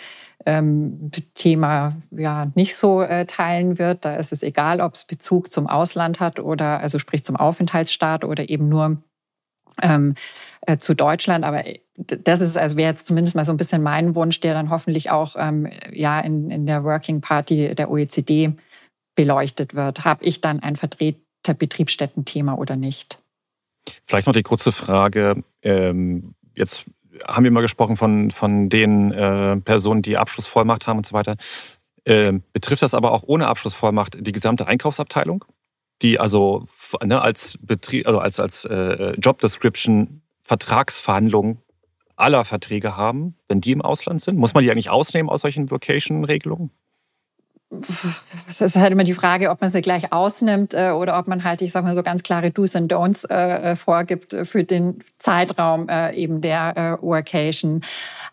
[0.46, 4.05] ähm, Thema ja nicht so äh, teilen wird.
[4.05, 8.24] Da ist es egal, ob es Bezug zum Ausland hat oder also sprich zum Aufenthaltsstaat
[8.24, 8.99] oder eben nur
[9.82, 10.14] ähm,
[10.61, 11.44] äh, zu Deutschland.
[11.44, 14.55] Aber äh, das ist also wäre jetzt zumindest mal so ein bisschen mein Wunsch, der
[14.55, 18.53] dann hoffentlich auch ähm, ja in, in der Working Party der OECD
[19.16, 20.05] beleuchtet wird.
[20.05, 23.18] Habe ich dann ein vertreter Betriebsstättenthema oder nicht?
[24.05, 25.43] Vielleicht noch die kurze Frage.
[25.62, 26.86] Ähm, jetzt
[27.26, 31.36] haben wir mal gesprochen von, von den äh, Personen, die Abschlussvollmacht haben und so weiter.
[32.05, 35.45] Äh, betrifft das aber auch ohne Abschlussvollmacht die gesamte Einkaufsabteilung,
[36.03, 36.66] die also
[37.03, 41.59] ne, als Betrieb, also als, als äh, Job Description Vertragsverhandlungen
[42.16, 44.39] aller Verträge haben, wenn die im Ausland sind?
[44.39, 46.70] Muss man die eigentlich ausnehmen aus solchen Vocation-Regelungen?
[47.70, 51.44] Es ist halt immer die Frage, ob man sie gleich ausnimmt äh, oder ob man
[51.44, 55.00] halt, ich sag mal so ganz klare Do's and Don'ts äh, äh vorgibt für den
[55.18, 57.82] Zeitraum äh, eben der äh, Workation.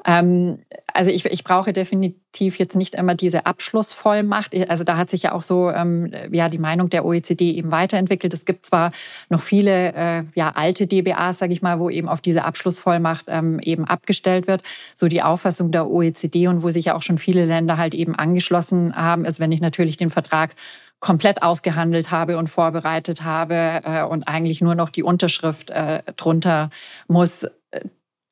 [0.05, 0.59] Ähm,
[0.95, 4.55] also ich, ich brauche definitiv jetzt nicht immer diese Abschlussvollmacht.
[4.69, 8.33] Also da hat sich ja auch so ähm, ja die Meinung der OECD eben weiterentwickelt.
[8.33, 8.91] Es gibt zwar
[9.29, 13.59] noch viele äh, ja alte DBAs, sage ich mal, wo eben auf diese Abschlussvollmacht ähm,
[13.59, 14.61] eben abgestellt wird.
[14.95, 18.15] So die Auffassung der OECD und wo sich ja auch schon viele Länder halt eben
[18.15, 20.55] angeschlossen haben, ist, wenn ich natürlich den Vertrag
[21.01, 26.69] komplett ausgehandelt habe und vorbereitet habe äh, und eigentlich nur noch die Unterschrift äh, drunter
[27.07, 27.45] muss,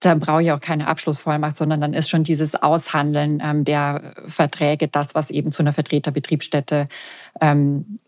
[0.06, 4.88] dann brauche ich auch keine Abschlussvollmacht, sondern dann ist schon dieses Aushandeln ähm, der Verträge
[4.88, 6.88] das, was eben zu einer Vertreterbetriebsstätte
[7.42, 8.00] ähm,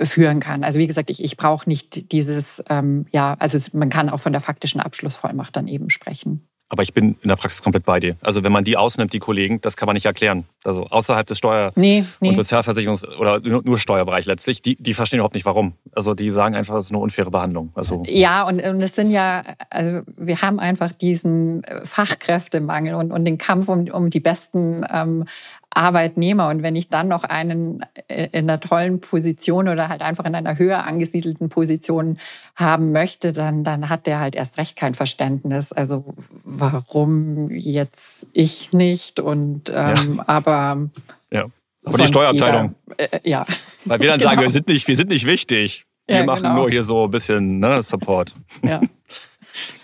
[0.00, 0.64] führen kann.
[0.64, 4.32] Also wie gesagt, ich, ich brauche nicht dieses, ähm, ja, also man kann auch von
[4.32, 6.47] der faktischen Abschlussvollmacht dann eben sprechen.
[6.70, 8.16] Aber ich bin in der Praxis komplett bei dir.
[8.20, 10.44] Also wenn man die ausnimmt, die Kollegen, das kann man nicht erklären.
[10.64, 12.28] Also außerhalb des Steuer- nee, nee.
[12.28, 15.72] und Sozialversicherungs- oder nur Steuerbereich letztlich, die, die verstehen überhaupt nicht warum.
[15.92, 17.72] Also die sagen einfach, das ist eine unfaire Behandlung.
[17.74, 23.24] Also ja, und, und es sind ja, also wir haben einfach diesen Fachkräftemangel und, und
[23.24, 25.24] den Kampf um, um die besten ähm,
[25.70, 26.48] Arbeitnehmer.
[26.48, 30.34] Und wenn ich dann noch einen äh, in einer tollen Position oder halt einfach in
[30.34, 32.18] einer höher angesiedelten Position
[32.56, 35.72] haben möchte, dann, dann hat der halt erst recht kein Verständnis.
[35.72, 36.14] Also
[36.44, 39.20] warum jetzt ich nicht?
[39.20, 40.24] Und ähm, ja.
[40.26, 40.88] aber
[41.30, 41.46] ja.
[41.84, 42.74] Aber die Steuerabteilung.
[42.98, 43.46] Jeder, äh, ja.
[43.84, 44.30] Weil wir dann genau.
[44.30, 45.84] sagen, wir sind nicht, wir sind nicht wichtig.
[46.06, 46.56] Wir ja, machen genau.
[46.56, 48.32] nur hier so ein bisschen ne, Support.
[48.64, 48.80] Ja.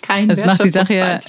[0.01, 1.21] Kein das macht die Sache ja,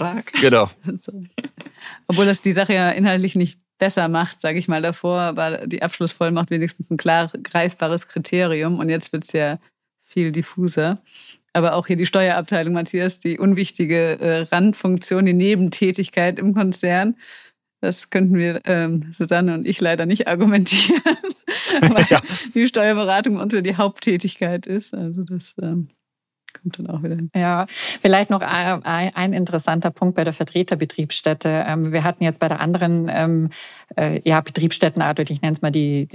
[0.41, 0.69] Genau.
[2.07, 4.81] Obwohl das die Sache ja inhaltlich nicht besser macht, sage ich mal.
[4.81, 9.59] Davor war die Abschlussvollmacht wenigstens ein klar greifbares Kriterium und jetzt wird es ja
[10.01, 11.01] viel diffuser.
[11.53, 17.15] Aber auch hier die Steuerabteilung, Matthias, die unwichtige äh, Randfunktion, die Nebentätigkeit im Konzern.
[17.81, 21.01] Das könnten wir, ähm, Susanne und ich, leider nicht argumentieren,
[21.81, 22.21] weil ja.
[22.53, 24.93] die Steuerberatung unsere die Haupttätigkeit ist.
[24.93, 25.89] Also das ähm,
[26.65, 27.29] kommt dann auch wieder hin.
[27.35, 31.65] Ja, vielleicht noch ein, ein interessanter Punkt bei der Vertreterbetriebsstätte.
[31.67, 33.49] Ähm, wir hatten jetzt bei der anderen ähm,
[33.95, 36.07] äh, ja, Betriebsstättenart, ich nenne es mal die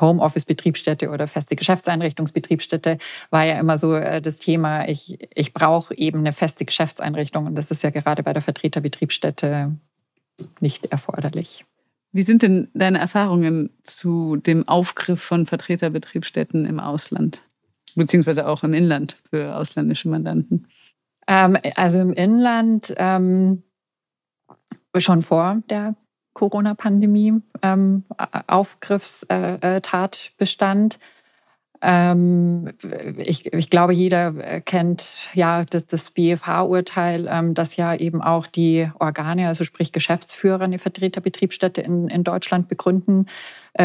[0.00, 2.98] Homeoffice-Betriebsstätte oder feste Geschäftseinrichtungsbetriebsstätte,
[3.30, 7.54] war ja immer so äh, das Thema, ich, ich brauche eben eine feste Geschäftseinrichtung und
[7.54, 9.76] das ist ja gerade bei der Vertreterbetriebsstätte
[10.60, 11.64] nicht erforderlich.
[12.12, 17.42] Wie sind denn deine Erfahrungen zu dem Aufgriff von Vertreterbetriebsstätten im Ausland?
[17.94, 20.68] Beziehungsweise auch im Inland für ausländische Mandanten?
[21.26, 23.62] Ähm, also im Inland ähm,
[24.96, 25.94] schon vor der
[26.34, 28.04] Corona-Pandemie ähm,
[28.46, 30.98] Aufgriffstatbestand.
[31.80, 32.70] Ähm,
[33.18, 38.90] ich, ich, glaube, jeder kennt ja das, das BFH-Urteil, ähm, dass ja eben auch die
[38.98, 43.26] Organe, also sprich Geschäftsführer, eine Vertreterbetriebsstätte in, in Deutschland begründen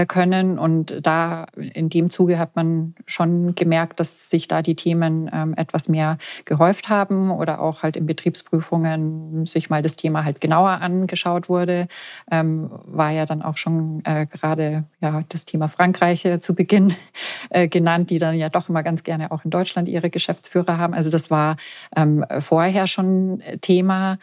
[0.07, 0.59] können.
[0.59, 5.53] Und da in dem Zuge hat man schon gemerkt, dass sich da die Themen ähm,
[5.55, 10.81] etwas mehr gehäuft haben oder auch halt in Betriebsprüfungen sich mal das Thema halt genauer
[10.81, 11.87] angeschaut wurde.
[12.31, 16.93] Ähm, war ja dann auch schon äh, gerade ja das Thema Frankreich äh, zu Beginn
[17.69, 20.93] genannt, die dann ja doch immer ganz gerne auch in Deutschland ihre Geschäftsführer haben.
[20.93, 21.57] Also das war
[21.95, 24.17] ähm, vorher schon Thema.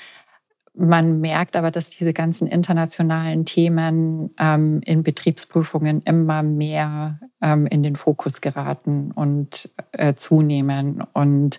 [0.78, 7.82] Man merkt aber, dass diese ganzen internationalen Themen ähm, in Betriebsprüfungen immer mehr ähm, in
[7.82, 11.02] den Fokus geraten und äh, zunehmen.
[11.14, 11.58] Und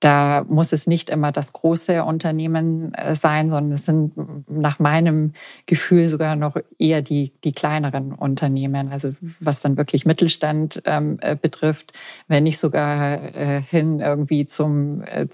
[0.00, 4.12] da muss es nicht immer das große Unternehmen äh, sein, sondern es sind
[4.48, 5.32] nach meinem
[5.66, 11.36] Gefühl sogar noch eher die, die kleineren Unternehmen, also was dann wirklich Mittelstand ähm, äh,
[11.36, 11.92] betrifft,
[12.28, 15.28] wenn nicht sogar äh, hin irgendwie zum äh,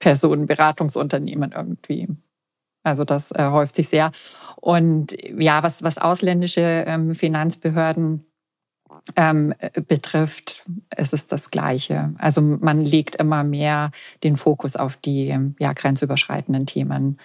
[0.00, 2.08] zehn Personenberatungsunternehmen irgendwie.
[2.82, 4.10] Also das äh, häuft sich sehr.
[4.56, 8.24] Und ja, was, was ausländische ähm, Finanzbehörden
[9.16, 9.54] ähm,
[9.86, 10.64] betrifft,
[10.96, 12.14] ist es das Gleiche.
[12.18, 13.90] Also man legt immer mehr
[14.24, 17.18] den Fokus auf die ja, grenzüberschreitenden Themen.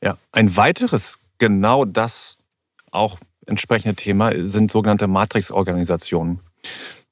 [0.00, 2.38] Ja, ein weiteres genau das
[2.90, 6.40] auch entsprechende Thema sind sogenannte Matrix-Organisationen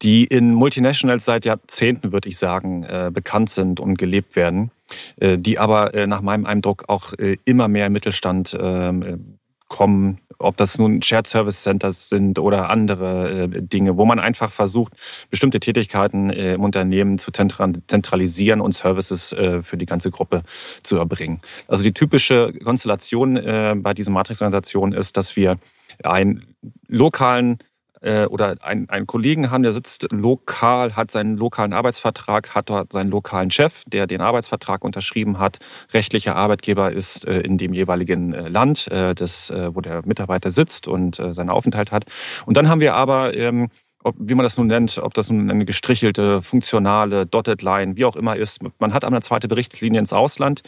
[0.03, 4.71] die in Multinationals seit Jahrzehnten, würde ich sagen, äh, bekannt sind und gelebt werden,
[5.17, 7.13] äh, die aber äh, nach meinem Eindruck auch
[7.45, 9.39] immer mehr im Mittelstand ähm,
[9.69, 14.93] kommen, ob das nun Shared Service Centers sind oder andere Dinge, wo man einfach versucht,
[15.31, 20.43] bestimmte Tätigkeiten im Unternehmen zu zentralisieren und Services für die ganze Gruppe
[20.83, 21.41] zu erbringen.
[21.69, 23.35] Also die typische Konstellation
[23.83, 25.59] bei diesen Matrix-Organisationen ist, dass wir
[26.03, 26.55] einen
[26.89, 27.59] lokalen
[28.03, 32.93] äh, oder einen, einen Kollegen haben, der sitzt lokal, hat seinen lokalen Arbeitsvertrag, hat dort
[32.93, 35.59] seinen lokalen Chef, der den Arbeitsvertrag unterschrieben hat.
[35.93, 41.17] Rechtlicher Arbeitgeber ist äh, in dem jeweiligen äh, Land, das, wo der Mitarbeiter sitzt und
[41.17, 42.05] seinen Aufenthalt hat.
[42.47, 43.69] Und dann haben wir aber ähm,
[44.03, 48.05] ob, wie man das nun nennt, ob das nun eine gestrichelte, funktionale, Dotted Line, wie
[48.05, 48.61] auch immer ist.
[48.79, 50.63] Man hat aber eine zweite Berichtslinie ins Ausland,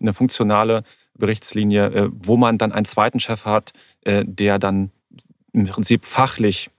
[0.00, 0.82] eine funktionale
[1.14, 3.72] Berichtslinie, wo man dann einen zweiten Chef hat,
[4.04, 4.90] der dann
[5.52, 6.77] im Prinzip fachlich äh,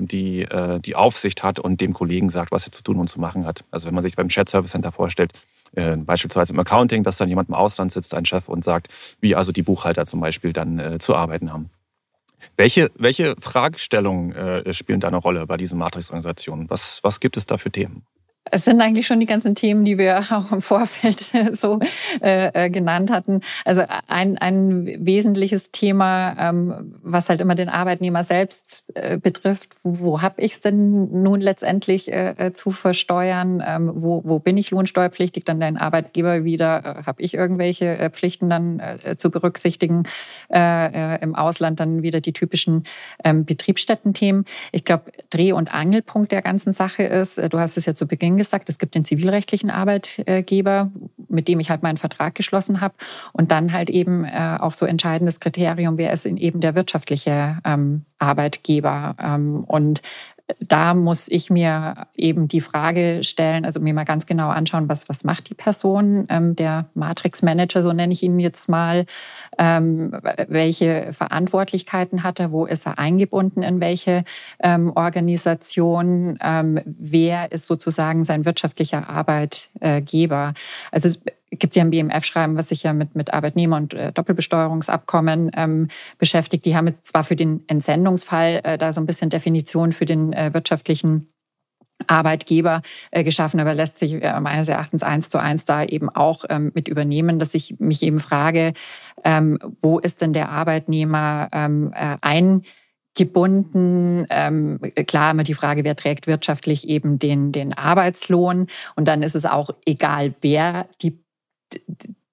[0.00, 3.20] die, äh, die Aufsicht hat und dem Kollegen sagt, was er zu tun und zu
[3.20, 3.64] machen hat.
[3.70, 5.32] Also wenn man sich beim Chat Service Center vorstellt,
[5.74, 8.88] äh, beispielsweise im Accounting, dass dann jemand im Ausland sitzt, ein Chef, und sagt,
[9.20, 11.70] wie also die Buchhalter zum Beispiel dann zu arbeiten haben.
[12.56, 16.68] Welche, welche Fragestellungen spielen da eine Rolle bei diesen Matrix-Organisationen?
[16.68, 18.04] Was, was gibt es da für Themen?
[18.50, 21.20] Es sind eigentlich schon die ganzen Themen, die wir auch im Vorfeld
[21.52, 21.80] so
[22.20, 23.40] äh, äh, genannt hatten.
[23.64, 30.14] Also ein, ein wesentliches Thema, ähm, was halt immer den Arbeitnehmer selbst äh, betrifft, wo,
[30.14, 33.62] wo habe ich es denn nun letztendlich äh, äh, zu versteuern?
[33.66, 35.44] Ähm, wo, wo bin ich lohnsteuerpflichtig?
[35.44, 40.02] Dann dein Arbeitgeber wieder, äh, habe ich irgendwelche äh, Pflichten dann äh, zu berücksichtigen?
[40.52, 42.84] Äh, äh, Im Ausland dann wieder die typischen
[43.24, 44.44] ähm, Betriebsstättenthemen.
[44.72, 48.06] Ich glaube, Dreh- und Angelpunkt der ganzen Sache ist, äh, du hast es ja zu
[48.06, 50.90] Beginn gesagt, es gibt den zivilrechtlichen Arbeitgeber,
[51.28, 52.94] mit dem ich halt meinen Vertrag geschlossen habe.
[53.32, 58.04] Und dann halt eben äh, auch so entscheidendes Kriterium, wer ist eben der wirtschaftliche ähm,
[58.18, 59.16] Arbeitgeber.
[59.22, 60.02] Ähm, und
[60.60, 65.08] da muss ich mir eben die Frage stellen, also mir mal ganz genau anschauen, was,
[65.08, 69.06] was macht die Person, ähm, der Matrix-Manager, so nenne ich ihn jetzt mal,
[69.58, 70.14] ähm,
[70.48, 74.24] welche Verantwortlichkeiten hat er, wo ist er eingebunden, in welche
[74.62, 80.52] ähm, Organisation, ähm, wer ist sozusagen sein wirtschaftlicher Arbeitgeber.
[80.90, 81.08] Also
[81.50, 85.88] gibt ja ein BMF-Schreiben, was sich ja mit, mit Arbeitnehmer- und äh, Doppelbesteuerungsabkommen ähm,
[86.18, 86.64] beschäftigt.
[86.64, 90.32] Die haben jetzt zwar für den Entsendungsfall äh, da so ein bisschen Definition für den
[90.32, 91.28] äh, wirtschaftlichen
[92.06, 92.82] Arbeitgeber
[93.12, 96.72] äh, geschaffen, aber lässt sich äh, meines Erachtens eins zu eins da eben auch ähm,
[96.74, 98.72] mit übernehmen, dass ich mich eben frage,
[99.24, 102.62] ähm, wo ist denn der Arbeitnehmer ähm, äh, ein
[103.16, 104.26] gebunden.
[104.28, 108.66] Ähm, klar immer die Frage, wer trägt wirtschaftlich eben den, den Arbeitslohn.
[108.96, 111.23] Und dann ist es auch egal, wer die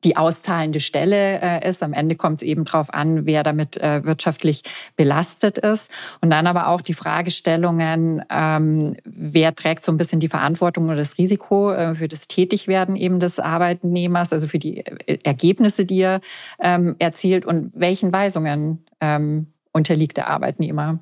[0.04, 1.84] die auszahlende Stelle äh, ist.
[1.84, 4.64] Am Ende kommt es eben darauf an, wer damit äh, wirtschaftlich
[4.96, 5.92] belastet ist.
[6.22, 10.96] Und dann aber auch die Fragestellungen, ähm, wer trägt so ein bisschen die Verantwortung oder
[10.96, 16.02] das Risiko äh, für das Tätigwerden eben des Arbeitnehmers, also für die äh, Ergebnisse, die
[16.02, 16.22] er
[16.60, 21.00] ähm, erzielt und welchen Weisungen ähm, unterliegt der Arbeitnehmer.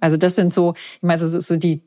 [0.00, 1.82] Also das sind so, ich meine, so, so die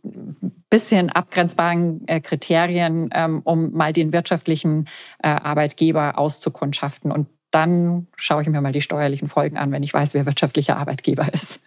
[0.70, 4.88] bisschen abgrenzbaren äh, Kriterien, ähm, um mal den wirtschaftlichen
[5.22, 7.12] äh, Arbeitgeber auszukundschaften.
[7.12, 10.78] Und dann schaue ich mir mal die steuerlichen Folgen an, wenn ich weiß, wer wirtschaftlicher
[10.78, 11.60] Arbeitgeber ist.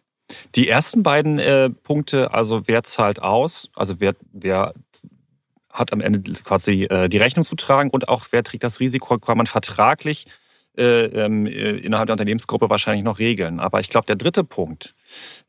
[0.55, 4.73] Die ersten beiden äh, Punkte, also wer zahlt aus, also wer, wer
[5.71, 9.19] hat am Ende quasi äh, die Rechnung zu tragen und auch wer trägt das Risiko,
[9.19, 10.27] kann man vertraglich
[10.77, 13.61] äh, ähm, äh, innerhalb der Unternehmensgruppe wahrscheinlich noch regeln.
[13.61, 14.95] Aber ich glaube, der dritte Punkt,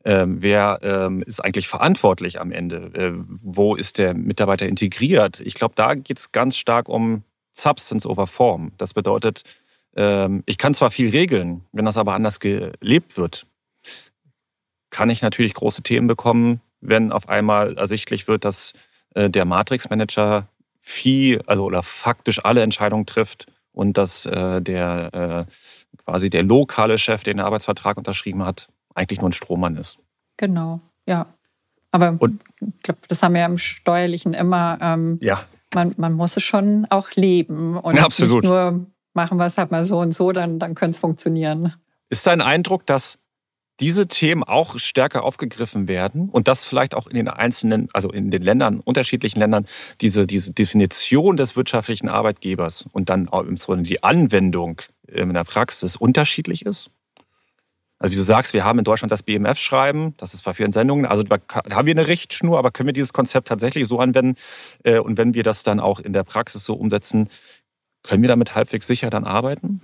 [0.04, 2.92] ähm, wer ähm, ist eigentlich verantwortlich am Ende?
[2.94, 5.40] Äh, wo ist der Mitarbeiter integriert?
[5.40, 8.72] Ich glaube, da geht es ganz stark um Substance over Form.
[8.78, 9.42] Das bedeutet,
[9.96, 13.46] ähm, ich kann zwar viel regeln, wenn das aber anders gelebt wird,
[14.90, 18.74] kann ich natürlich große Themen bekommen, wenn auf einmal ersichtlich wird, dass
[19.14, 20.46] äh, der Matrix-Manager
[20.78, 23.46] viel, also oder faktisch alle Entscheidungen trifft
[23.76, 25.52] und dass äh, der äh,
[26.02, 29.98] quasi der lokale Chef, den der Arbeitsvertrag unterschrieben hat, eigentlich nur ein Strohmann ist.
[30.38, 31.26] Genau, ja.
[31.90, 34.78] Aber und, ich glaube, das haben wir im Steuerlichen immer.
[34.80, 35.42] Ähm, ja.
[35.74, 38.42] Man, man muss es schon auch leben und ja, absolut.
[38.42, 41.74] nicht nur machen wir es halt mal so und so, dann, dann könnte es funktionieren.
[42.08, 43.18] Ist dein Eindruck, dass
[43.80, 48.30] diese Themen auch stärker aufgegriffen werden und dass vielleicht auch in den einzelnen, also in
[48.30, 49.66] den Ländern, unterschiedlichen Ländern,
[50.00, 55.44] diese, diese Definition des wirtschaftlichen Arbeitgebers und dann auch im Grunde die Anwendung in der
[55.44, 56.90] Praxis unterschiedlich ist?
[57.98, 61.06] Also wie du sagst, wir haben in Deutschland das BMF-Schreiben, das ist zwar für Entsendungen,
[61.06, 61.38] also da
[61.70, 64.36] haben wir eine Richtschnur, aber können wir dieses Konzept tatsächlich so anwenden?
[64.84, 67.30] Äh, und wenn wir das dann auch in der Praxis so umsetzen,
[68.02, 69.80] können wir damit halbwegs sicher dann arbeiten?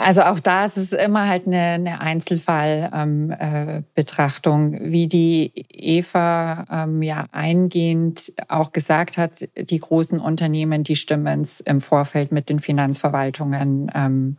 [0.00, 6.64] Also auch da ist es immer halt eine, eine Einzelfallbetrachtung, ähm, äh, wie die Eva
[6.70, 12.48] ähm, ja eingehend auch gesagt hat, die großen Unternehmen, die stimmen es im Vorfeld mit
[12.48, 14.38] den Finanzverwaltungen ähm,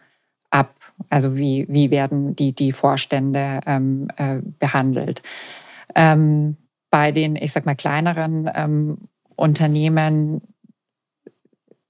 [0.50, 0.74] ab.
[1.10, 5.22] Also wie, wie werden die, die Vorstände ähm, äh, behandelt.
[5.96, 6.58] Ähm,
[6.90, 8.98] bei den, ich sag mal, kleineren ähm,
[9.36, 10.42] Unternehmen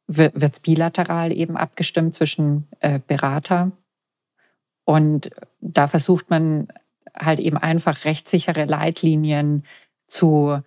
[0.10, 3.72] wird es bilateral eben abgestimmt zwischen äh, Berater.
[4.86, 5.30] Und
[5.62, 6.68] da versucht man
[7.16, 9.64] halt eben einfach rechtssichere Leitlinien
[10.08, 10.62] zu,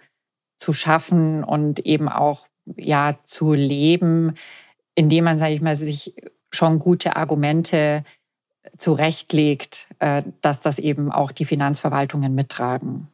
[0.59, 4.35] zu schaffen und eben auch ja zu leben,
[4.95, 6.15] indem man, sage ich mal, sich
[6.51, 8.05] schon gute Argumente
[8.77, 13.09] zurechtlegt, äh, dass das eben auch die Finanzverwaltungen mittragen.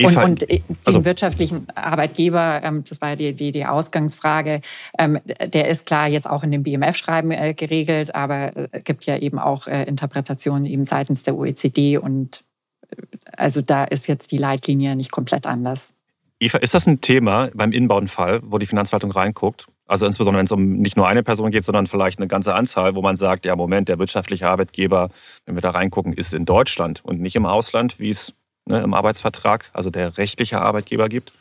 [0.00, 4.60] Und, und den also, wirtschaftlichen Arbeitgeber, ähm, das war die, die, die Ausgangsfrage,
[4.98, 9.16] ähm, der ist klar jetzt auch in dem BMF-Schreiben äh, geregelt, aber es gibt ja
[9.18, 12.44] eben auch äh, Interpretationen eben seitens der OECD und
[12.90, 12.96] äh,
[13.36, 15.94] also da ist jetzt die Leitlinie nicht komplett anders.
[16.38, 19.66] Eva, ist das ein Thema beim Inbauenfall, wo die Finanzverwaltung reinguckt?
[19.86, 22.94] Also insbesondere, wenn es um nicht nur eine Person geht, sondern vielleicht eine ganze Anzahl,
[22.94, 25.10] wo man sagt, ja, Moment, der wirtschaftliche Arbeitgeber,
[25.46, 28.34] wenn wir da reingucken, ist in Deutschland und nicht im Ausland, wie es
[28.66, 31.32] ne, im Arbeitsvertrag, also der rechtliche Arbeitgeber gibt?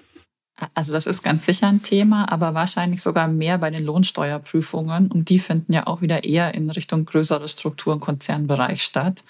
[0.73, 5.11] Also das ist ganz sicher ein Thema, aber wahrscheinlich sogar mehr bei den Lohnsteuerprüfungen.
[5.11, 9.23] Und die finden ja auch wieder eher in Richtung größere Struktur- und Konzernbereich statt.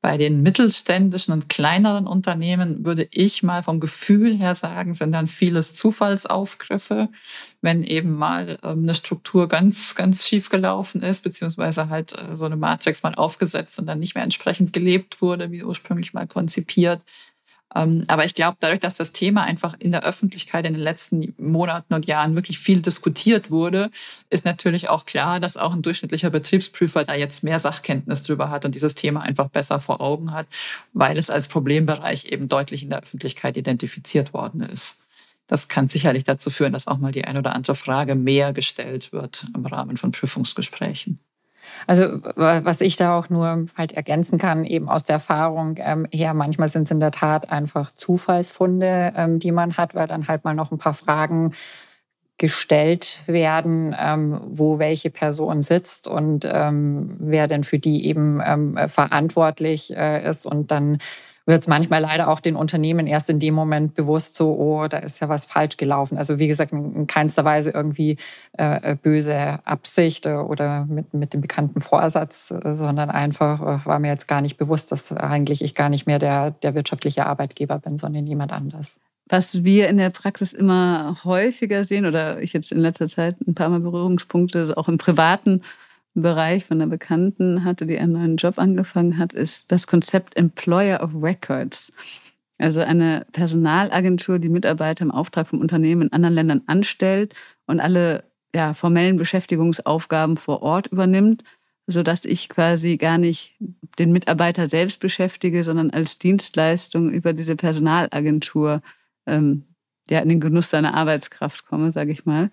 [0.00, 5.26] Bei den mittelständischen und kleineren Unternehmen würde ich mal vom Gefühl her sagen, sind dann
[5.26, 7.08] vieles Zufallsaufgriffe,
[7.62, 12.44] wenn eben mal ähm, eine Struktur ganz, ganz schief gelaufen ist, beziehungsweise halt äh, so
[12.44, 17.02] eine Matrix mal aufgesetzt und dann nicht mehr entsprechend gelebt wurde, wie ursprünglich mal konzipiert.
[17.74, 21.34] Ähm, aber ich glaube, dadurch, dass das Thema einfach in der Öffentlichkeit in den letzten
[21.38, 23.90] Monaten und Jahren wirklich viel diskutiert wurde,
[24.30, 28.64] ist natürlich auch klar, dass auch ein durchschnittlicher Betriebsprüfer da jetzt mehr Sachkenntnis drüber hat
[28.64, 30.46] und dieses Thema einfach besser vor Augen hat,
[30.92, 35.00] weil es als Problembereich eben deutlich in der Öffentlichkeit identifiziert worden ist.
[35.46, 39.12] Das kann sicherlich dazu führen, dass auch mal die ein oder andere Frage mehr gestellt
[39.12, 41.20] wird im Rahmen von Prüfungsgesprächen.
[41.86, 46.34] Also was ich da auch nur halt ergänzen kann, eben aus der Erfahrung ähm, her,
[46.34, 50.44] manchmal sind es in der Tat einfach Zufallsfunde, ähm, die man hat, weil dann halt
[50.44, 51.52] mal noch ein paar Fragen
[52.38, 58.78] gestellt werden, ähm, wo welche Person sitzt und ähm, wer denn für die eben ähm,
[58.86, 60.46] verantwortlich äh, ist.
[60.46, 60.98] Und dann
[61.48, 64.98] wird es manchmal leider auch den Unternehmen erst in dem Moment bewusst, so, oh, da
[64.98, 66.18] ist ja was falsch gelaufen.
[66.18, 68.18] Also wie gesagt, in keinster Weise irgendwie
[68.52, 73.98] äh, böse Absicht äh, oder mit, mit dem bekannten Vorsatz, äh, sondern einfach äh, war
[73.98, 77.78] mir jetzt gar nicht bewusst, dass eigentlich ich gar nicht mehr der, der wirtschaftliche Arbeitgeber
[77.78, 79.00] bin, sondern jemand anders.
[79.30, 83.54] Was wir in der Praxis immer häufiger sehen, oder ich jetzt in letzter Zeit ein
[83.54, 85.62] paar Mal Berührungspunkte, auch im privaten
[86.14, 91.02] Bereich von einer Bekannten hatte, die einen neuen Job angefangen hat, ist das Konzept Employer
[91.02, 91.92] of Records.
[92.58, 97.34] Also eine Personalagentur, die Mitarbeiter im Auftrag vom Unternehmen in anderen Ländern anstellt
[97.66, 101.44] und alle ja, formellen Beschäftigungsaufgaben vor Ort übernimmt,
[101.86, 103.56] sodass ich quasi gar nicht
[103.98, 108.82] den Mitarbeiter selbst beschäftige, sondern als Dienstleistung über diese Personalagentur
[109.26, 109.64] ähm,
[110.08, 112.50] ja, in den Genuss seiner Arbeitskraft komme, sage ich mal.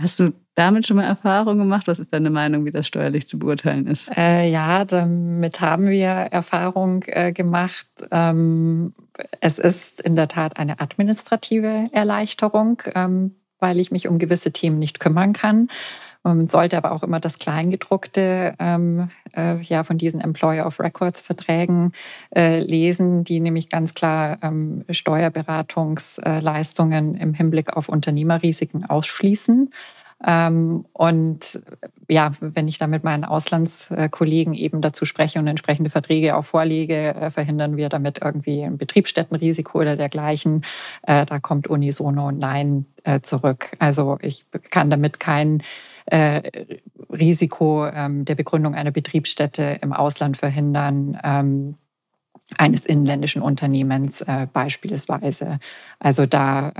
[0.00, 1.88] Hast du damit schon mal Erfahrung gemacht?
[1.88, 4.08] Was ist deine Meinung, wie das steuerlich zu beurteilen ist?
[4.16, 7.88] Äh, ja, damit haben wir Erfahrung äh, gemacht.
[8.12, 8.94] Ähm,
[9.40, 14.78] es ist in der Tat eine administrative Erleichterung, ähm, weil ich mich um gewisse Themen
[14.78, 15.68] nicht kümmern kann.
[16.22, 21.20] Man sollte aber auch immer das Kleingedruckte ähm, äh, ja, von diesen Employer of Records
[21.22, 21.92] Verträgen
[22.34, 29.70] äh, lesen, die nämlich ganz klar ähm, Steuerberatungsleistungen im Hinblick auf Unternehmerrisiken ausschließen.
[30.26, 31.60] Ähm, und
[32.08, 37.14] ja, wenn ich da mit meinen Auslandskollegen eben dazu spreche und entsprechende Verträge auch vorlege,
[37.14, 40.62] äh, verhindern wir damit irgendwie ein Betriebsstättenrisiko oder dergleichen.
[41.02, 43.70] Äh, da kommt unisono Nein äh, zurück.
[43.78, 45.62] Also ich kann damit kein
[46.10, 51.74] Risiko ähm, der Begründung einer Betriebsstätte im Ausland verhindern ähm,
[52.56, 55.58] eines inländischen Unternehmens beispielsweise.
[55.98, 56.72] Also da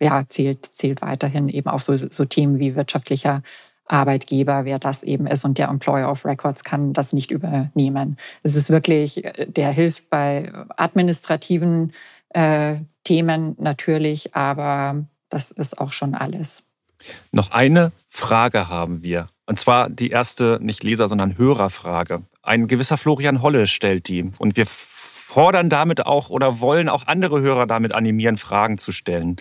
[0.00, 3.42] ja, zählt, zählt weiterhin eben auch so, so Themen wie wirtschaftlicher
[3.86, 5.44] Arbeitgeber, wer das eben ist.
[5.44, 8.16] Und der Employer of Records kann das nicht übernehmen.
[8.42, 11.92] Es ist wirklich, der hilft bei administrativen
[12.30, 16.65] äh, Themen natürlich, aber das ist auch schon alles.
[17.32, 19.28] Noch eine Frage haben wir.
[19.46, 22.22] Und zwar die erste, nicht Leser, sondern Hörerfrage.
[22.42, 24.30] Ein gewisser Florian Holle stellt die.
[24.38, 29.36] Und wir fordern damit auch oder wollen auch andere Hörer damit animieren, Fragen zu stellen.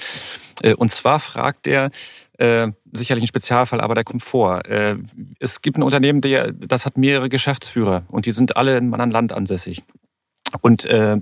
[0.62, 1.92] Äh, und zwar fragt er,
[2.38, 4.66] äh, sicherlich ein Spezialfall, aber der kommt vor.
[4.66, 4.98] Äh,
[5.40, 8.94] es gibt ein Unternehmen, der, das hat mehrere Geschäftsführer und die sind alle in einem
[8.94, 9.84] anderen Land ansässig
[10.62, 11.18] und äh,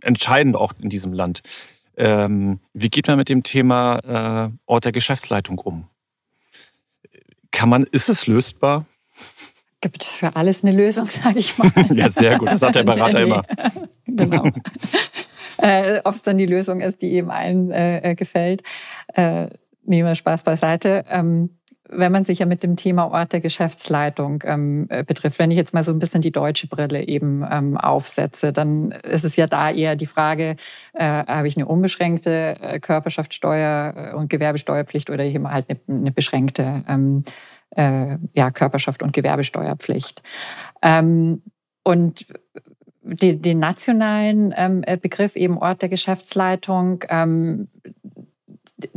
[0.00, 1.42] entscheidend auch in diesem Land.
[2.02, 5.88] Ähm, wie geht man mit dem Thema äh, Ort der Geschäftsleitung um?
[7.52, 8.86] Kann man, ist es lösbar?
[9.80, 11.70] gibt für alles eine Lösung, sage ich mal.
[11.94, 12.50] ja, sehr gut.
[12.50, 13.24] Das sagt der Berater nee.
[13.24, 13.42] immer.
[14.06, 14.46] genau.
[15.58, 18.62] äh, Ob es dann die Lösung ist, die eben allen äh, gefällt.
[19.14, 19.48] Äh,
[19.84, 21.04] nehmen wir Spaß beiseite.
[21.08, 21.58] Ähm,
[21.94, 25.56] wenn man sich ja mit dem Thema Ort der Geschäftsleitung ähm, äh, betrifft, wenn ich
[25.56, 29.46] jetzt mal so ein bisschen die deutsche Brille eben ähm, aufsetze, dann ist es ja
[29.46, 30.56] da eher die Frage,
[30.94, 36.82] äh, habe ich eine unbeschränkte äh, Körperschaftssteuer und Gewerbesteuerpflicht oder eben halt eine, eine beschränkte
[36.88, 37.22] ähm,
[37.76, 40.22] äh, ja, Körperschaft und Gewerbesteuerpflicht.
[40.82, 41.42] Ähm,
[41.84, 42.26] und
[43.02, 47.68] die, den nationalen ähm, Begriff eben Ort der Geschäftsleitung, ähm,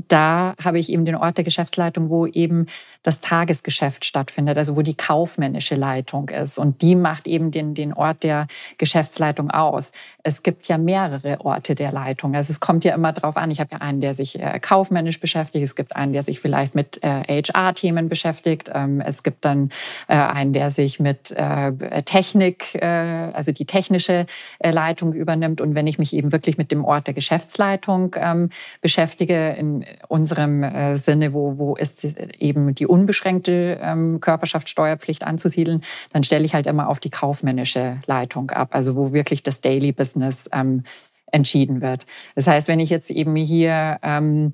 [0.08, 2.68] da habe ich eben den Ort der Geschäftsleitung, wo eben
[3.04, 6.58] das Tagesgeschäft stattfindet, also wo die kaufmännische Leitung ist.
[6.58, 9.92] Und die macht eben den, den Ort der Geschäftsleitung aus.
[10.24, 12.36] Es gibt ja mehrere Orte der Leitung.
[12.36, 13.52] Also es kommt ja immer darauf an.
[13.52, 15.64] Ich habe ja einen, der sich äh, kaufmännisch beschäftigt.
[15.64, 18.70] Es gibt einen, der sich vielleicht mit äh, HR-Themen beschäftigt.
[18.74, 19.70] Ähm, es gibt dann
[20.08, 21.72] äh, einen, der sich mit äh,
[22.04, 22.86] Technik, äh,
[23.34, 24.26] also die technische
[24.60, 25.62] äh, Leitung übernimmt.
[25.62, 28.50] Und wenn ich mich eben wirklich mit dem Ort der Geschäftsleitung ähm,
[28.82, 29.75] beschäftige, in
[30.08, 35.82] unserem äh, Sinne, wo, wo ist eben die unbeschränkte ähm, Körperschaftssteuerpflicht anzusiedeln,
[36.14, 39.92] dann stelle ich halt immer auf die kaufmännische Leitung ab, also wo wirklich das Daily
[39.92, 40.84] Business ähm,
[41.32, 42.06] entschieden wird.
[42.36, 44.54] Das heißt, wenn ich jetzt eben hier ähm,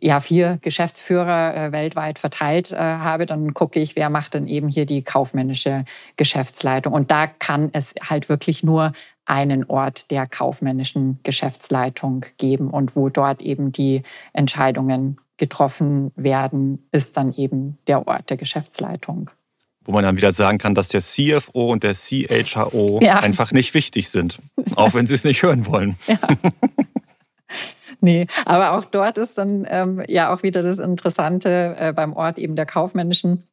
[0.00, 4.68] ja, vier Geschäftsführer äh, weltweit verteilt äh, habe, dann gucke ich, wer macht denn eben
[4.68, 5.84] hier die kaufmännische
[6.16, 6.92] Geschäftsleitung.
[6.92, 8.92] Und da kann es halt wirklich nur
[9.30, 14.02] einen Ort der kaufmännischen Geschäftsleitung geben und wo dort eben die
[14.32, 19.30] Entscheidungen getroffen werden, ist dann eben der Ort der Geschäftsleitung.
[19.84, 23.20] Wo man dann wieder sagen kann, dass der CFO und der CHRO ja.
[23.20, 24.40] einfach nicht wichtig sind,
[24.74, 25.96] auch wenn sie es nicht hören wollen.
[26.06, 26.18] Ja.
[28.02, 32.38] Nee, aber auch dort ist dann ähm, ja auch wieder das Interessante äh, beim Ort
[32.38, 33.44] eben der kaufmännischen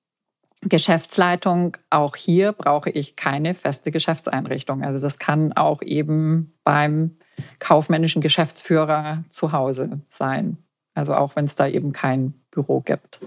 [0.69, 4.83] Geschäftsleitung, auch hier brauche ich keine feste Geschäftseinrichtung.
[4.83, 7.17] Also das kann auch eben beim
[7.59, 10.57] kaufmännischen Geschäftsführer zu Hause sein.
[10.93, 13.19] Also auch wenn es da eben kein Büro gibt.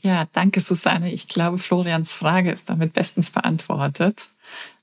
[0.00, 1.12] Ja, danke Susanne.
[1.12, 4.26] Ich glaube, Florians Frage ist damit bestens beantwortet.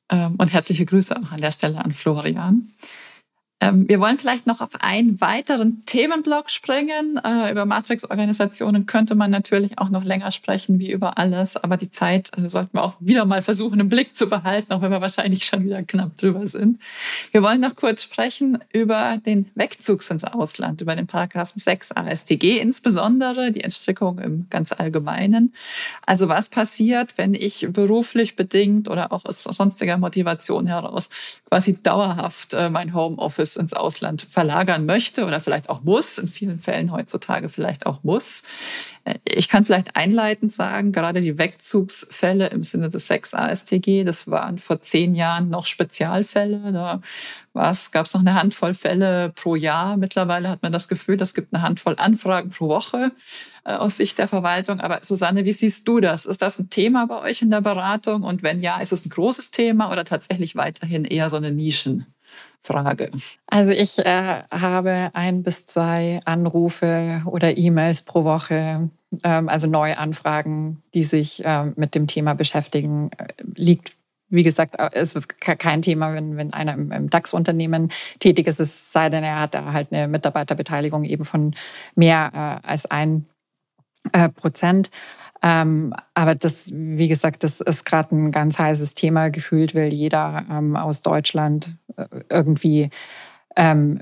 [0.10, 2.70] Ähm, und herzliche Grüße auch an der Stelle an Florian.
[3.62, 7.20] Ähm, wir wollen vielleicht noch auf einen weiteren Themenblock springen.
[7.24, 11.58] Äh, über Matrix-Organisationen könnte man natürlich auch noch länger sprechen, wie über alles.
[11.58, 14.82] Aber die Zeit äh, sollten wir auch wieder mal versuchen, im Blick zu behalten, auch
[14.82, 16.80] wenn wir wahrscheinlich schon wieder knapp drüber sind.
[17.32, 22.60] Wir wollen noch kurz sprechen über den Wegzug ins Ausland, über den Paragraphen 6 ASTG
[22.60, 25.54] insbesondere, die Entstrickung im ganz Allgemeinen.
[26.06, 31.10] Also was passiert, wenn ich beruflich bedingt oder auch aus sonstiger Motivation heraus
[31.50, 36.28] quasi dauerhaft äh, mein Homeoffice es ins Ausland verlagern möchte oder vielleicht auch muss, in
[36.28, 38.44] vielen Fällen heutzutage vielleicht auch muss.
[39.04, 44.60] Äh, ich kann vielleicht einleitend sagen, gerade die Wegzugsfälle im Sinne des Sex-ASTG, das waren
[44.60, 46.72] vor zehn Jahren noch Spezialfälle.
[46.72, 47.02] Da
[47.54, 49.98] gab es noch eine Handvoll Fälle pro Jahr.
[49.98, 53.12] Mittlerweile hat man das Gefühl, es gibt eine Handvoll Anfragen pro Woche
[53.66, 54.80] äh, aus Sicht der Verwaltung.
[54.80, 56.26] Aber Susanne, wie siehst du das?
[56.26, 58.24] Ist das ein Thema bei euch in der Beratung?
[58.24, 61.52] Und wenn ja, ist es ein großes Thema oder tatsächlich weiterhin eher so eine
[62.70, 63.12] Nischenfrage?
[63.48, 68.90] Also ich äh, habe ein bis zwei Anrufe oder E-Mails pro Woche,
[69.24, 73.12] ähm, also neue Anfragen, die sich äh, mit dem Thema beschäftigen.
[73.18, 73.94] Äh, liegt
[74.32, 78.94] wie gesagt, es ist kein Thema, wenn, wenn einer im, im DAX-Unternehmen tätig ist, es
[78.94, 81.56] sei denn, er hat da halt eine Mitarbeiterbeteiligung eben von
[81.96, 83.26] mehr äh, als ein
[84.14, 84.92] äh, Prozent.
[85.42, 89.30] Ähm, aber das, wie gesagt, das ist gerade ein ganz heißes Thema.
[89.30, 92.90] Gefühlt will jeder ähm, aus Deutschland äh, irgendwie
[93.56, 94.02] ähm,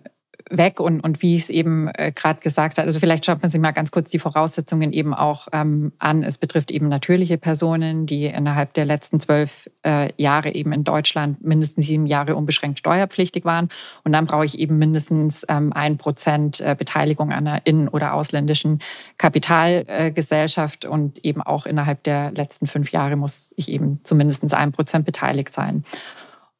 [0.50, 3.52] weg und, und wie ich es eben äh, gerade gesagt habe, also vielleicht schaut man
[3.52, 6.24] sich mal ganz kurz die Voraussetzungen eben auch ähm, an.
[6.24, 11.44] Es betrifft eben natürliche Personen, die innerhalb der letzten zwölf äh, Jahre eben in Deutschland
[11.44, 13.70] mindestens sieben Jahre unbeschränkt steuerpflichtig waren.
[14.04, 18.14] Und dann brauche ich eben mindestens ähm, ein Prozent äh, Beteiligung an einer innen- oder
[18.14, 18.80] ausländischen
[19.18, 24.72] Kapitalgesellschaft äh, und eben auch innerhalb der letzten fünf Jahre muss ich eben zumindest ein
[24.72, 25.84] Prozent beteiligt sein.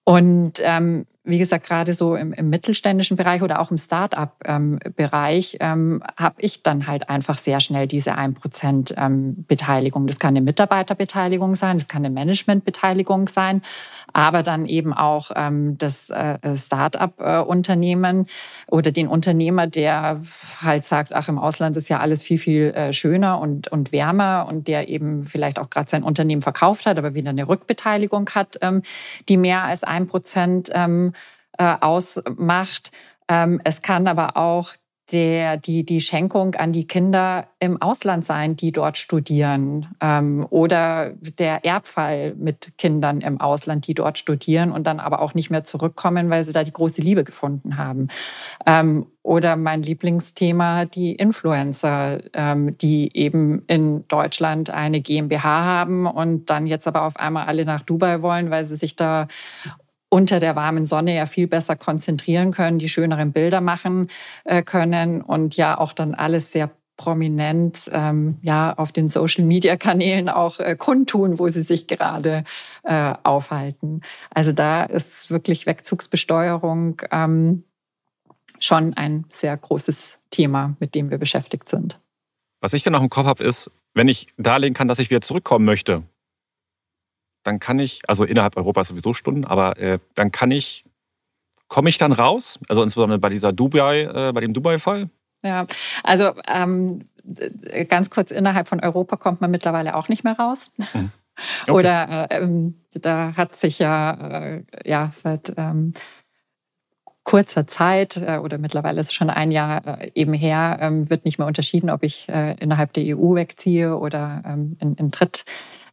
[0.04, 6.02] Und ähm, wie gesagt, gerade so im, im, mittelständischen Bereich oder auch im Start-up-Bereich ähm,
[6.16, 10.08] habe ich dann halt einfach sehr schnell diese 1% ähm, Beteiligung.
[10.08, 13.62] Das kann eine Mitarbeiterbeteiligung sein, das kann eine Managementbeteiligung sein,
[14.14, 18.28] aber dann eben auch ähm, das äh, Start-up-Unternehmen
[18.68, 20.22] oder den Unternehmer, der
[20.62, 24.48] halt sagt, ach, im Ausland ist ja alles viel, viel äh, schöner und, und wärmer
[24.50, 28.58] und der eben vielleicht auch gerade sein Unternehmen verkauft hat, aber wieder eine Rückbeteiligung hat,
[28.62, 28.82] ähm,
[29.28, 31.12] die mehr als 1% ähm,
[31.58, 32.92] äh, ausmacht.
[33.30, 34.74] Ähm, es kann aber auch
[35.12, 39.96] der, die, die Schenkung an die Kinder im Ausland sein, die dort studieren.
[40.02, 45.34] Ähm, oder der Erbfall mit Kindern im Ausland, die dort studieren und dann aber auch
[45.34, 48.10] nicht mehr zurückkommen, weil sie da die große Liebe gefunden haben.
[48.66, 56.50] Ähm, oder mein Lieblingsthema, die Influencer, ähm, die eben in Deutschland eine GmbH haben und
[56.50, 59.28] dann jetzt aber auf einmal alle nach Dubai wollen, weil sie sich da
[60.10, 64.08] unter der warmen Sonne ja viel besser konzentrieren können, die schöneren Bilder machen
[64.46, 69.78] äh, können und ja auch dann alles sehr prominent ähm, ja auf den Social Media
[69.78, 72.44] Kanälen auch äh, kundtun, wo sie sich gerade
[72.84, 74.02] äh, aufhalten.
[74.34, 77.64] Also da ist wirklich Wegzugsbesteuerung ähm,
[78.60, 82.00] schon ein sehr großes Thema, mit dem wir beschäftigt sind.
[82.60, 85.22] Was ich dann noch im Kopf habe, ist, wenn ich darlegen kann, dass ich wieder
[85.22, 86.04] zurückkommen möchte,
[87.48, 90.86] dann kann ich, also innerhalb Europas sowieso Stunden, aber äh, dann kann ich,
[91.68, 92.60] komme ich dann raus?
[92.68, 95.10] Also insbesondere bei dieser Dubai, äh, bei dem Dubai-Fall?
[95.44, 95.66] Ja,
[96.04, 97.08] also ähm,
[97.88, 100.74] ganz kurz, innerhalb von Europa kommt man mittlerweile auch nicht mehr raus.
[100.94, 101.12] Mhm.
[101.68, 101.72] Okay.
[101.72, 105.94] Oder äh, ähm, da hat sich ja, äh, ja seit ähm,
[107.28, 111.26] kurzer Zeit äh, oder mittlerweile ist es schon ein Jahr äh, eben her, ähm, wird
[111.26, 115.44] nicht mehr unterschieden, ob ich äh, innerhalb der EU wegziehe oder ähm, in, in Dritt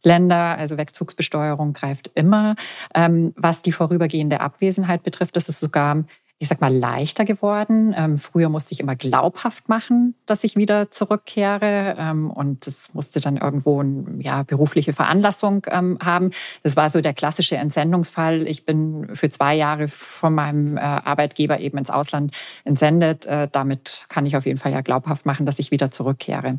[0.01, 2.55] Länder, also Wegzugsbesteuerung greift immer.
[2.93, 6.05] Ähm, was die vorübergehende Abwesenheit betrifft, ist es sogar
[6.37, 7.95] ich sag mal, leichter geworden.
[7.97, 11.95] Ähm, früher musste ich immer glaubhaft machen, dass ich wieder zurückkehre.
[11.97, 16.31] Ähm, und das musste dann irgendwo eine ja, berufliche Veranlassung ähm, haben.
[16.61, 18.47] Das war so der klassische Entsendungsfall.
[18.47, 23.25] Ich bin für zwei Jahre von meinem äh, Arbeitgeber eben ins Ausland entsendet.
[23.25, 26.57] Äh, damit kann ich auf jeden Fall ja glaubhaft machen, dass ich wieder zurückkehre.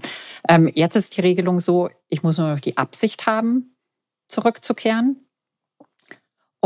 [0.49, 3.77] Ähm, jetzt ist die Regelung so, ich muss nur noch die Absicht haben,
[4.27, 5.26] zurückzukehren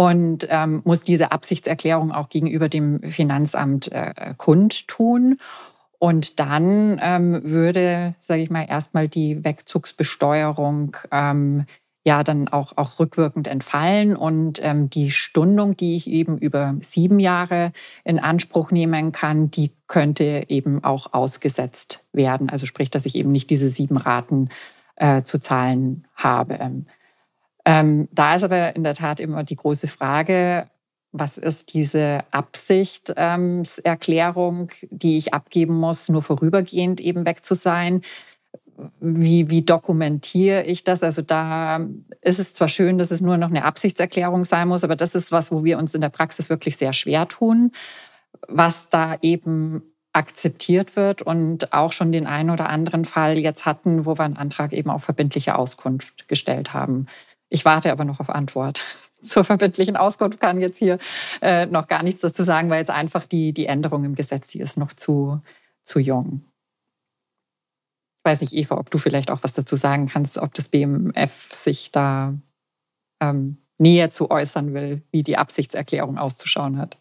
[0.01, 5.39] und ähm, muss diese Absichtserklärung auch gegenüber dem Finanzamt äh, kundtun.
[5.99, 11.67] Und dann ähm, würde, sage ich mal, erstmal die Wegzugsbesteuerung ähm,
[12.03, 17.19] ja dann auch, auch rückwirkend entfallen und ähm, die Stundung, die ich eben über sieben
[17.19, 17.71] Jahre
[18.03, 22.49] in Anspruch nehmen kann, die könnte eben auch ausgesetzt werden.
[22.49, 24.49] Also sprich, dass ich eben nicht diese sieben Raten
[24.97, 26.59] äh, zu zahlen habe.
[27.65, 30.67] Ähm, da ist aber in der Tat immer die große Frage,
[31.13, 38.03] was ist diese Absichtserklärung, ähm, die ich abgeben muss, nur vorübergehend eben weg zu sein?
[39.01, 41.03] Wie, wie dokumentiere ich das?
[41.03, 41.81] Also da
[42.23, 45.33] ist es zwar schön, dass es nur noch eine Absichtserklärung sein muss, aber das ist
[45.33, 47.73] was, wo wir uns in der Praxis wirklich sehr schwer tun,
[48.49, 49.83] was da eben
[50.13, 54.37] akzeptiert wird und auch schon den einen oder anderen Fall jetzt hatten, wo wir einen
[54.37, 57.07] Antrag eben auf verbindliche Auskunft gestellt haben.
[57.51, 58.83] Ich warte aber noch auf Antwort.
[59.23, 60.99] zur verbindlichen Auskunft kann jetzt hier
[61.43, 64.61] äh, noch gar nichts dazu sagen, weil jetzt einfach die, die Änderung im Gesetz, die
[64.61, 65.41] ist noch zu,
[65.83, 66.45] zu jung.
[68.19, 71.53] Ich weiß nicht, Eva, ob du vielleicht auch was dazu sagen kannst, ob das BMF
[71.53, 72.35] sich da
[73.21, 76.99] ähm, näher zu äußern will, wie die Absichtserklärung auszuschauen hat.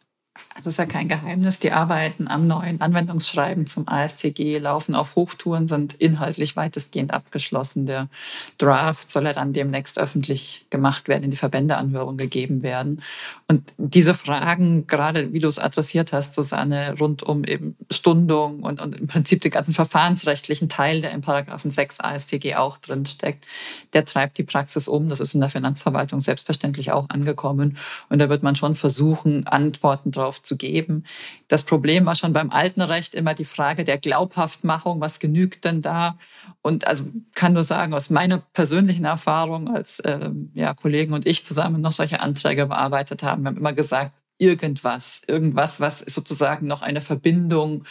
[0.56, 5.70] Also ist ja kein Geheimnis, die Arbeiten am neuen Anwendungsschreiben zum ASTG laufen auf Hochtouren,
[5.70, 7.86] sind inhaltlich weitestgehend abgeschlossen.
[7.86, 8.10] Der
[8.58, 13.02] Draft soll ja dann demnächst öffentlich gemacht werden, in die Verbändeanhörung gegeben werden.
[13.48, 18.82] Und diese Fragen, gerade wie du es adressiert hast, Susanne, rund um eben Stundung und,
[18.82, 23.46] und im Prinzip den ganzen verfahrensrechtlichen Teil, der in Paragraphen 6 ASTG auch drin steckt,
[23.94, 25.08] der treibt die Praxis um.
[25.08, 27.78] Das ist in der Finanzverwaltung selbstverständlich auch angekommen.
[28.10, 31.04] Und da wird man schon versuchen, Antworten drauf drauf zu geben.
[31.48, 35.82] Das Problem war schon beim alten Recht immer die Frage der Glaubhaftmachung, was genügt denn
[35.82, 36.18] da?
[36.62, 37.06] Und also
[37.36, 41.94] kann nur sagen, aus meiner persönlichen Erfahrung, als ähm, ja, Kollegen und ich zusammen noch
[41.94, 47.84] solche Anträge bearbeitet haben, wir haben immer gesagt, irgendwas, irgendwas, was sozusagen noch eine Verbindung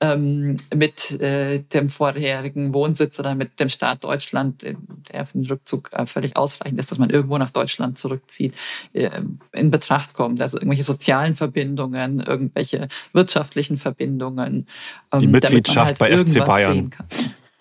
[0.00, 4.74] ähm, mit äh, dem vorherigen Wohnsitz oder mit dem Staat Deutschland, äh,
[5.12, 8.54] der für den Rückzug äh, völlig ausreichend ist, dass man irgendwo nach Deutschland zurückzieht,
[8.92, 9.10] äh,
[9.52, 10.42] in Betracht kommt.
[10.42, 14.66] Also irgendwelche sozialen Verbindungen, irgendwelche wirtschaftlichen Verbindungen.
[15.12, 16.90] Ähm, Die Mitgliedschaft halt bei FC Bayern.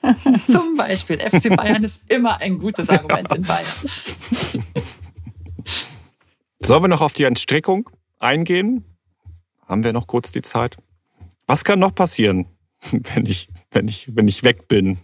[0.48, 1.20] Zum Beispiel.
[1.20, 3.66] FC Bayern ist immer ein gutes Argument in Bayern.
[6.60, 8.84] Sollen wir noch auf die Entstrickung eingehen?
[9.66, 10.78] Haben wir noch kurz die Zeit?
[11.54, 12.48] Was kann noch passieren,
[12.92, 14.98] wenn ich, wenn ich, wenn ich weg bin?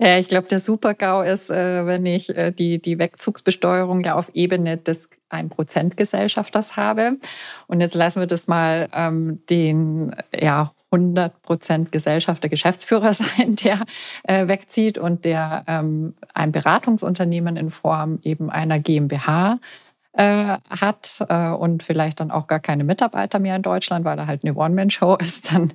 [0.00, 4.30] Ja, ich glaube, der Super-GAU ist, äh, wenn ich äh, die, die Wegzugsbesteuerung ja auf
[4.34, 7.18] Ebene des 1%-Gesellschafters habe.
[7.68, 13.78] Und jetzt lassen wir das mal ähm, den ja, 100% Gesellschafter, Geschäftsführer sein, der
[14.24, 19.60] äh, wegzieht und der ähm, ein Beratungsunternehmen in Form eben einer GmbH
[20.12, 24.26] äh, hat äh, und vielleicht dann auch gar keine Mitarbeiter mehr in Deutschland, weil er
[24.26, 25.72] halt eine One-Man-Show ist, dann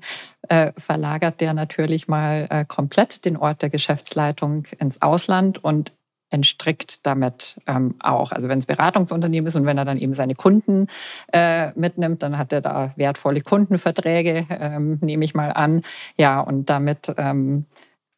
[0.49, 5.93] äh, verlagert der natürlich mal äh, komplett den Ort der Geschäftsleitung ins Ausland und
[6.31, 8.31] entstrickt damit ähm, auch.
[8.31, 10.87] Also wenn es Beratungsunternehmen ist und wenn er dann eben seine Kunden
[11.31, 15.83] äh, mitnimmt, dann hat er da wertvolle Kundenverträge, ähm, nehme ich mal an.
[16.17, 17.65] Ja, und damit ähm,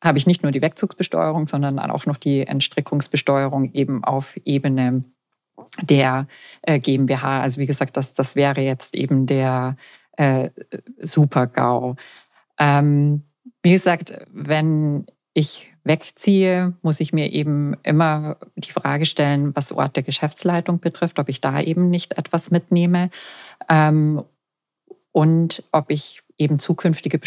[0.04, 5.04] habe ich nicht nur die Wegzugsbesteuerung, sondern auch noch die Entstrickungsbesteuerung eben auf Ebene
[5.82, 6.28] der
[6.62, 7.42] äh, GmbH.
[7.42, 9.76] Also wie gesagt, das, das wäre jetzt eben der
[10.18, 10.50] äh,
[11.02, 11.96] Super-GAU.
[12.60, 13.24] Ähm,
[13.64, 19.96] wie gesagt, wenn ich wegziehe, muss ich mir eben immer die Frage stellen, was Ort
[19.96, 23.10] der Geschäftsleitung betrifft, ob ich da eben nicht etwas mitnehme
[23.70, 24.24] ähm,
[25.12, 27.20] und ob ich eben zukünftige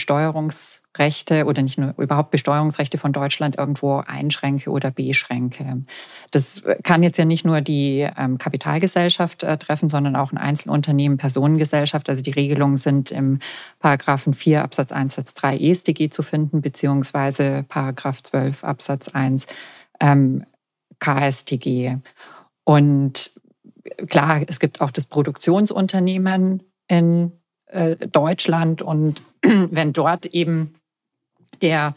[0.93, 5.85] Besteuerungsrechte oder nicht nur überhaupt Besteuerungsrechte von Deutschland irgendwo einschränke oder beschränke.
[6.31, 11.17] Das kann jetzt ja nicht nur die ähm, Kapitalgesellschaft äh, treffen, sondern auch ein Einzelunternehmen,
[11.17, 12.09] Personengesellschaft.
[12.09, 13.39] Also die Regelungen sind im
[13.79, 19.47] Paragraphen 4 Absatz 1 Satz 3 EStG zu finden, beziehungsweise Paragraph 12 Absatz 1
[20.01, 20.45] ähm,
[20.99, 21.99] KStG.
[22.65, 23.33] Und
[24.09, 27.33] klar, es gibt auch das Produktionsunternehmen in
[27.67, 30.75] äh, Deutschland und wenn dort eben
[31.63, 31.95] der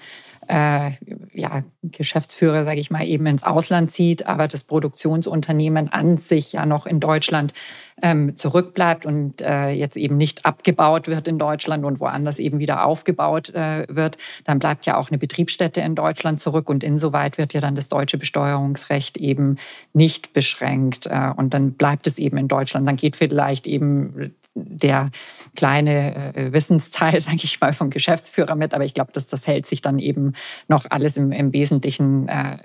[0.47, 0.91] äh,
[1.33, 6.65] ja, Geschäftsführer, sage ich mal, eben ins Ausland zieht, aber das Produktionsunternehmen an sich ja
[6.65, 7.53] noch in Deutschland
[8.01, 12.85] ähm, zurückbleibt und äh, jetzt eben nicht abgebaut wird in Deutschland und woanders eben wieder
[12.85, 17.53] aufgebaut äh, wird, dann bleibt ja auch eine Betriebsstätte in Deutschland zurück und insoweit wird
[17.53, 19.57] ja dann das deutsche Besteuerungsrecht eben
[19.93, 22.87] nicht beschränkt äh, und dann bleibt es eben in Deutschland.
[22.87, 25.09] Dann geht vielleicht eben der
[25.55, 28.73] kleine äh, Wissensteil, sage ich mal, vom Geschäftsführer mit.
[28.73, 30.33] Aber ich glaube, dass das hält sich dann eben
[30.67, 32.57] noch alles im, im Wesentlichen äh,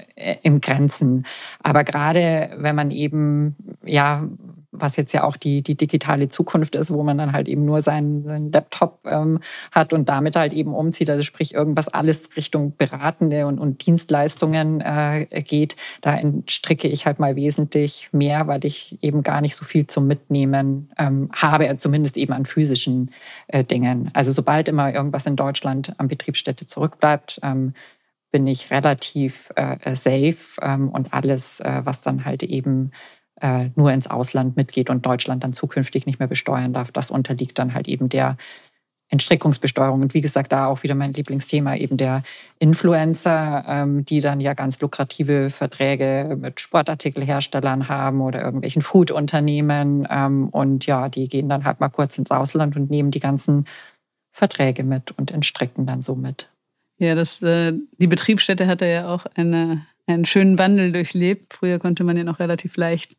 [0.43, 1.25] im Grenzen.
[1.63, 4.29] Aber gerade wenn man eben ja
[4.81, 7.83] was jetzt ja auch die, die digitale Zukunft ist, wo man dann halt eben nur
[7.83, 9.41] seinen, seinen Laptop ähm,
[9.73, 14.81] hat und damit halt eben umzieht, also sprich irgendwas alles Richtung beratende und, und Dienstleistungen
[14.81, 19.65] äh, geht, da entstricke ich halt mal wesentlich mehr, weil ich eben gar nicht so
[19.65, 23.11] viel zum Mitnehmen ähm, habe, zumindest eben an physischen
[23.49, 24.11] äh, Dingen.
[24.15, 27.75] Also sobald immer irgendwas in Deutschland an Betriebsstätte zurückbleibt, ähm,
[28.31, 32.91] bin ich relativ äh, safe ähm, und alles, äh, was dann halt eben
[33.41, 36.93] äh, nur ins Ausland mitgeht und Deutschland dann zukünftig nicht mehr besteuern darf.
[36.93, 38.37] Das unterliegt dann halt eben der
[39.11, 40.03] Entstrickungsbesteuerung.
[40.03, 42.23] Und wie gesagt, da auch wieder mein Lieblingsthema, eben der
[42.59, 50.07] Influencer, ähm, die dann ja ganz lukrative Verträge mit Sportartikelherstellern haben oder irgendwelchen Foodunternehmen.
[50.11, 53.65] Ähm, und ja, die gehen dann halt mal kurz ins Ausland und nehmen die ganzen
[54.31, 56.51] Verträge mit und entstricken dann so mit.
[56.99, 61.55] Ja, das, äh, die Betriebsstätte hatte ja auch eine, einen schönen Wandel durchlebt.
[61.55, 63.17] Früher konnte man ja noch relativ leicht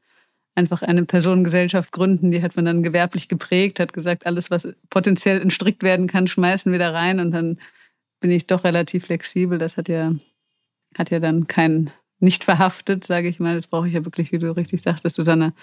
[0.60, 2.32] einfach eine Personengesellschaft gründen.
[2.32, 6.72] Die hat man dann gewerblich geprägt, hat gesagt, alles, was potenziell entstrickt werden kann, schmeißen
[6.72, 7.20] wir da rein.
[7.20, 7.60] Und dann
[8.20, 9.57] bin ich doch relativ flexibel.
[9.57, 10.14] Das hat ja,
[10.97, 13.55] hat ja dann keinen, nicht verhaftet, sage ich mal.
[13.55, 15.53] Das brauche ich ja wirklich, wie du richtig sagtest, eine,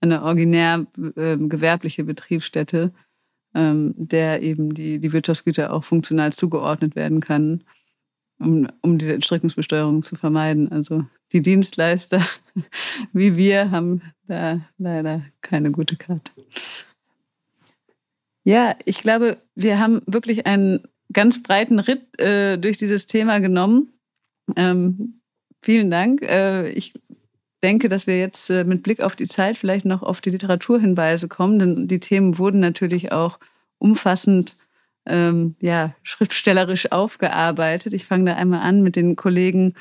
[0.00, 0.86] eine originär
[1.16, 2.92] äh, gewerbliche Betriebsstätte,
[3.54, 7.64] ähm, der eben die, die Wirtschaftsgüter auch funktional zugeordnet werden kann,
[8.38, 10.70] um, um diese Entstrickungsbesteuerung zu vermeiden.
[10.70, 12.24] Also die Dienstleister
[13.12, 16.30] wie wir haben da leider keine gute Karte.
[18.44, 23.92] Ja, ich glaube, wir haben wirklich einen ganz breiten Ritt äh, durch dieses Thema genommen.
[24.56, 25.20] Ähm,
[25.62, 26.22] vielen Dank.
[26.22, 26.92] Äh, ich
[27.62, 31.28] denke, dass wir jetzt äh, mit Blick auf die Zeit vielleicht noch auf die Literaturhinweise
[31.28, 33.38] kommen, denn die Themen wurden natürlich auch
[33.78, 34.56] umfassend
[35.06, 37.94] ähm, ja, schriftstellerisch aufgearbeitet.
[37.94, 39.74] Ich fange da einmal an mit den Kollegen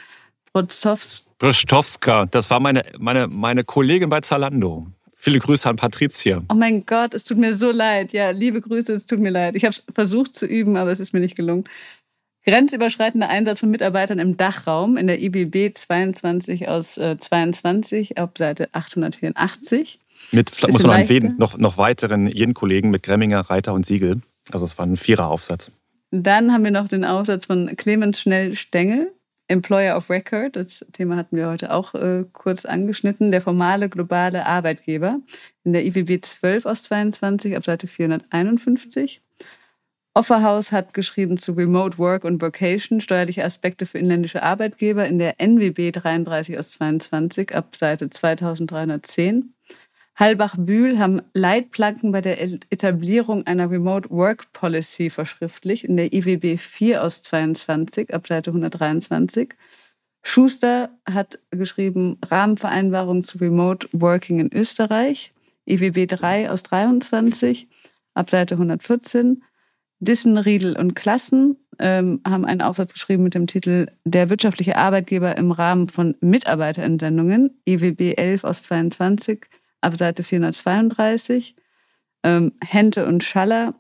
[1.44, 4.88] Brostowska, das war meine, meine, meine Kollegin bei Zalando.
[5.14, 6.42] Viele Grüße an Patricia.
[6.48, 8.14] Oh mein Gott, es tut mir so leid.
[8.14, 9.58] Ja, liebe Grüße, es tut mir leid.
[9.58, 11.66] Ich habe es versucht zu üben, aber es ist mir nicht gelungen.
[12.46, 18.70] Grenzüberschreitender Einsatz von Mitarbeitern im Dachraum in der IBB 22 aus äh, 22 auf Seite
[18.72, 20.00] 884.
[20.32, 24.22] Mit, muss man erwähnen, noch, noch weiteren ihren Kollegen mit Gremminger, Reiter und Siegel.
[24.54, 25.72] Also es war ein Viereraufsatz.
[26.12, 29.12] Dann haben wir noch den Aufsatz von Clemens Schnell-Stengel
[29.48, 34.46] Employer of Record, das Thema hatten wir heute auch äh, kurz angeschnitten, der formale globale
[34.46, 35.20] Arbeitgeber
[35.64, 39.22] in der IWB 12 aus 22 ab Seite 451.
[40.16, 45.42] Offerhaus hat geschrieben zu Remote Work und Vocation, steuerliche Aspekte für inländische Arbeitgeber in der
[45.42, 49.56] NWB 33 aus 22 ab Seite 2310.
[50.16, 57.04] Halbach-Bühl haben Leitplanken bei der Etablierung einer Remote Work Policy verschriftlicht in der IWB 4
[57.04, 59.56] aus 22 ab Seite 123.
[60.22, 65.34] Schuster hat geschrieben Rahmenvereinbarung zu Remote Working in Österreich,
[65.66, 67.68] IWB 3 aus 23
[68.14, 69.44] ab Seite 114.
[70.00, 75.38] Dissen, Riedel und Klassen ähm, haben einen Aufsatz geschrieben mit dem Titel Der wirtschaftliche Arbeitgeber
[75.38, 79.48] im Rahmen von Mitarbeiterentsendungen, IWB 11 aus 22
[79.84, 81.56] ab Seite 432.
[82.24, 83.76] Ähm, Hente und Schaller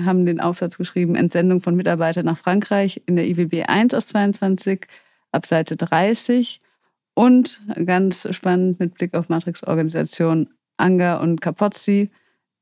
[0.00, 4.86] haben den Aufsatz geschrieben, Entsendung von Mitarbeitern nach Frankreich in der IWB 1 aus 22
[5.30, 6.60] ab Seite 30.
[7.14, 10.48] Und ganz spannend mit Blick auf Matrix-Organisation
[10.78, 12.10] Anger und Capozzi,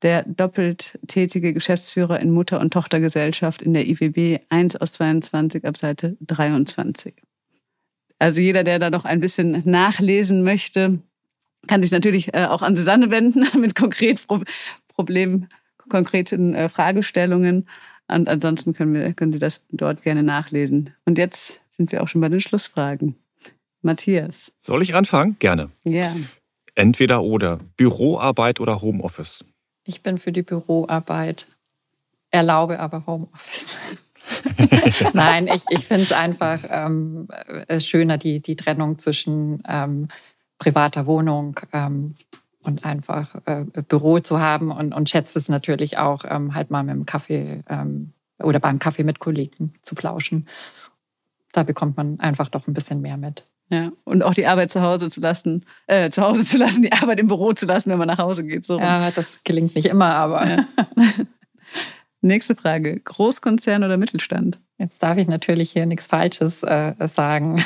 [0.01, 5.77] der doppelt tätige Geschäftsführer in Mutter- und Tochtergesellschaft in der IWB 1 aus 22 ab
[5.77, 7.15] Seite 23.
[8.19, 10.99] Also jeder, der da noch ein bisschen nachlesen möchte,
[11.67, 14.41] kann sich natürlich äh, auch an Susanne wenden mit konkret Pro
[14.93, 15.47] Problemen,
[15.89, 17.67] konkreten äh, Fragestellungen.
[18.07, 20.93] Und ansonsten können, wir, können Sie das dort gerne nachlesen.
[21.05, 23.15] Und jetzt sind wir auch schon bei den Schlussfragen.
[23.81, 24.53] Matthias.
[24.59, 25.37] Soll ich anfangen?
[25.39, 25.71] Gerne.
[25.83, 26.13] Ja.
[26.75, 27.59] Entweder oder.
[27.77, 29.43] Büroarbeit oder Homeoffice?
[29.83, 31.47] Ich bin für die Büroarbeit,
[32.29, 33.77] erlaube aber Homeoffice.
[35.13, 37.27] Nein, ich, ich finde es einfach ähm,
[37.67, 40.07] äh, schöner, die, die Trennung zwischen ähm,
[40.61, 42.13] privater Wohnung ähm,
[42.61, 46.83] und einfach äh, Büro zu haben und, und schätzt es natürlich auch, ähm, halt mal
[46.83, 50.47] mit dem Kaffee ähm, oder beim Kaffee mit Kollegen zu plauschen.
[51.51, 53.43] Da bekommt man einfach doch ein bisschen mehr mit.
[53.69, 56.91] Ja, und auch die Arbeit zu Hause zu lassen, äh, zu Hause zu lassen, die
[56.91, 58.63] Arbeit im Büro zu lassen, wenn man nach Hause geht.
[58.63, 58.79] So.
[58.79, 60.47] Ja, das gelingt nicht immer, aber.
[60.47, 60.65] Ja.
[62.21, 62.99] Nächste Frage.
[62.99, 64.59] Großkonzern oder Mittelstand?
[64.77, 67.63] Jetzt darf ich natürlich hier nichts Falsches äh, sagen.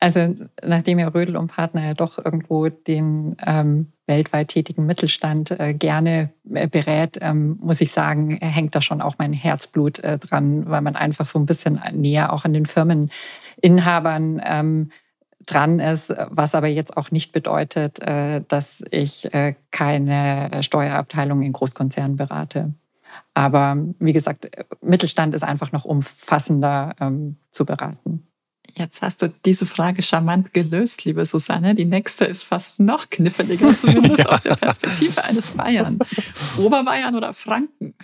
[0.00, 0.34] Also
[0.64, 6.30] nachdem ja Rödel und Partner ja doch irgendwo den ähm, weltweit tätigen Mittelstand äh, gerne
[6.52, 10.80] äh, berät, ähm, muss ich sagen, hängt da schon auch mein Herzblut äh, dran, weil
[10.80, 14.90] man einfach so ein bisschen näher auch an den Firmeninhabern ähm,
[15.44, 21.52] dran ist, was aber jetzt auch nicht bedeutet, äh, dass ich äh, keine Steuerabteilung in
[21.52, 22.72] Großkonzernen berate.
[23.34, 28.29] Aber wie gesagt, Mittelstand ist einfach noch umfassender ähm, zu beraten.
[28.74, 31.74] Jetzt hast du diese Frage charmant gelöst, liebe Susanne.
[31.74, 35.98] Die nächste ist fast noch kniffliger, zumindest aus der Perspektive eines Bayern.
[36.58, 37.94] Oberbayern oder Franken?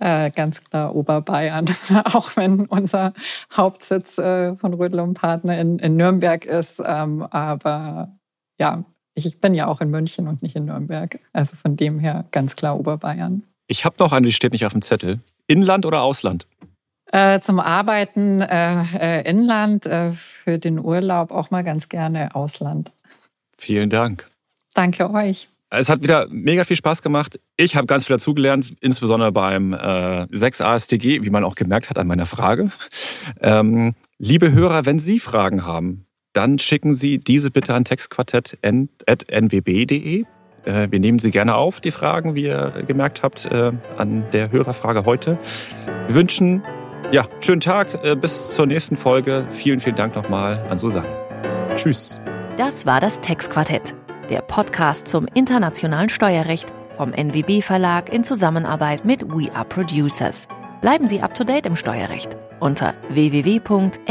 [0.00, 1.66] Äh, ganz klar Oberbayern.
[2.04, 3.12] Auch wenn unser
[3.56, 6.80] Hauptsitz äh, von Rödel und Partner in, in Nürnberg ist.
[6.84, 8.16] Ähm, aber
[8.58, 11.18] ja, ich bin ja auch in München und nicht in Nürnberg.
[11.32, 13.42] Also von dem her ganz klar Oberbayern.
[13.66, 15.20] Ich habe noch eine, die steht nicht auf dem Zettel.
[15.48, 16.46] Inland oder Ausland?
[17.10, 22.92] Äh, zum Arbeiten äh, äh, Inland, äh, für den Urlaub auch mal ganz gerne Ausland.
[23.56, 24.28] Vielen Dank.
[24.74, 25.48] Danke euch.
[25.70, 27.38] Es hat wieder mega viel Spaß gemacht.
[27.56, 31.98] Ich habe ganz viel dazugelernt, insbesondere beim äh, 6 ASTG, wie man auch gemerkt hat
[31.98, 32.70] an meiner Frage.
[33.40, 40.24] Ähm, liebe Hörer, wenn Sie Fragen haben, dann schicken Sie diese bitte an textquartett.nwb.de
[40.64, 44.50] Äh, wir nehmen sie gerne auf, die Fragen, wie ihr gemerkt habt, äh, an der
[44.50, 45.38] Hörerfrage heute.
[46.06, 46.62] Wir wünschen
[47.12, 49.46] ja, schönen Tag, äh, bis zur nächsten Folge.
[49.50, 51.08] Vielen, vielen Dank nochmal an Susanne.
[51.74, 52.20] Tschüss.
[52.56, 53.94] Das war das Textquartett,
[54.30, 60.48] der Podcast zum internationalen Steuerrecht vom NWB Verlag in Zusammenarbeit mit We Are Producers.
[60.80, 64.08] Bleiben Sie up to date im Steuerrecht unter www.nwb.de.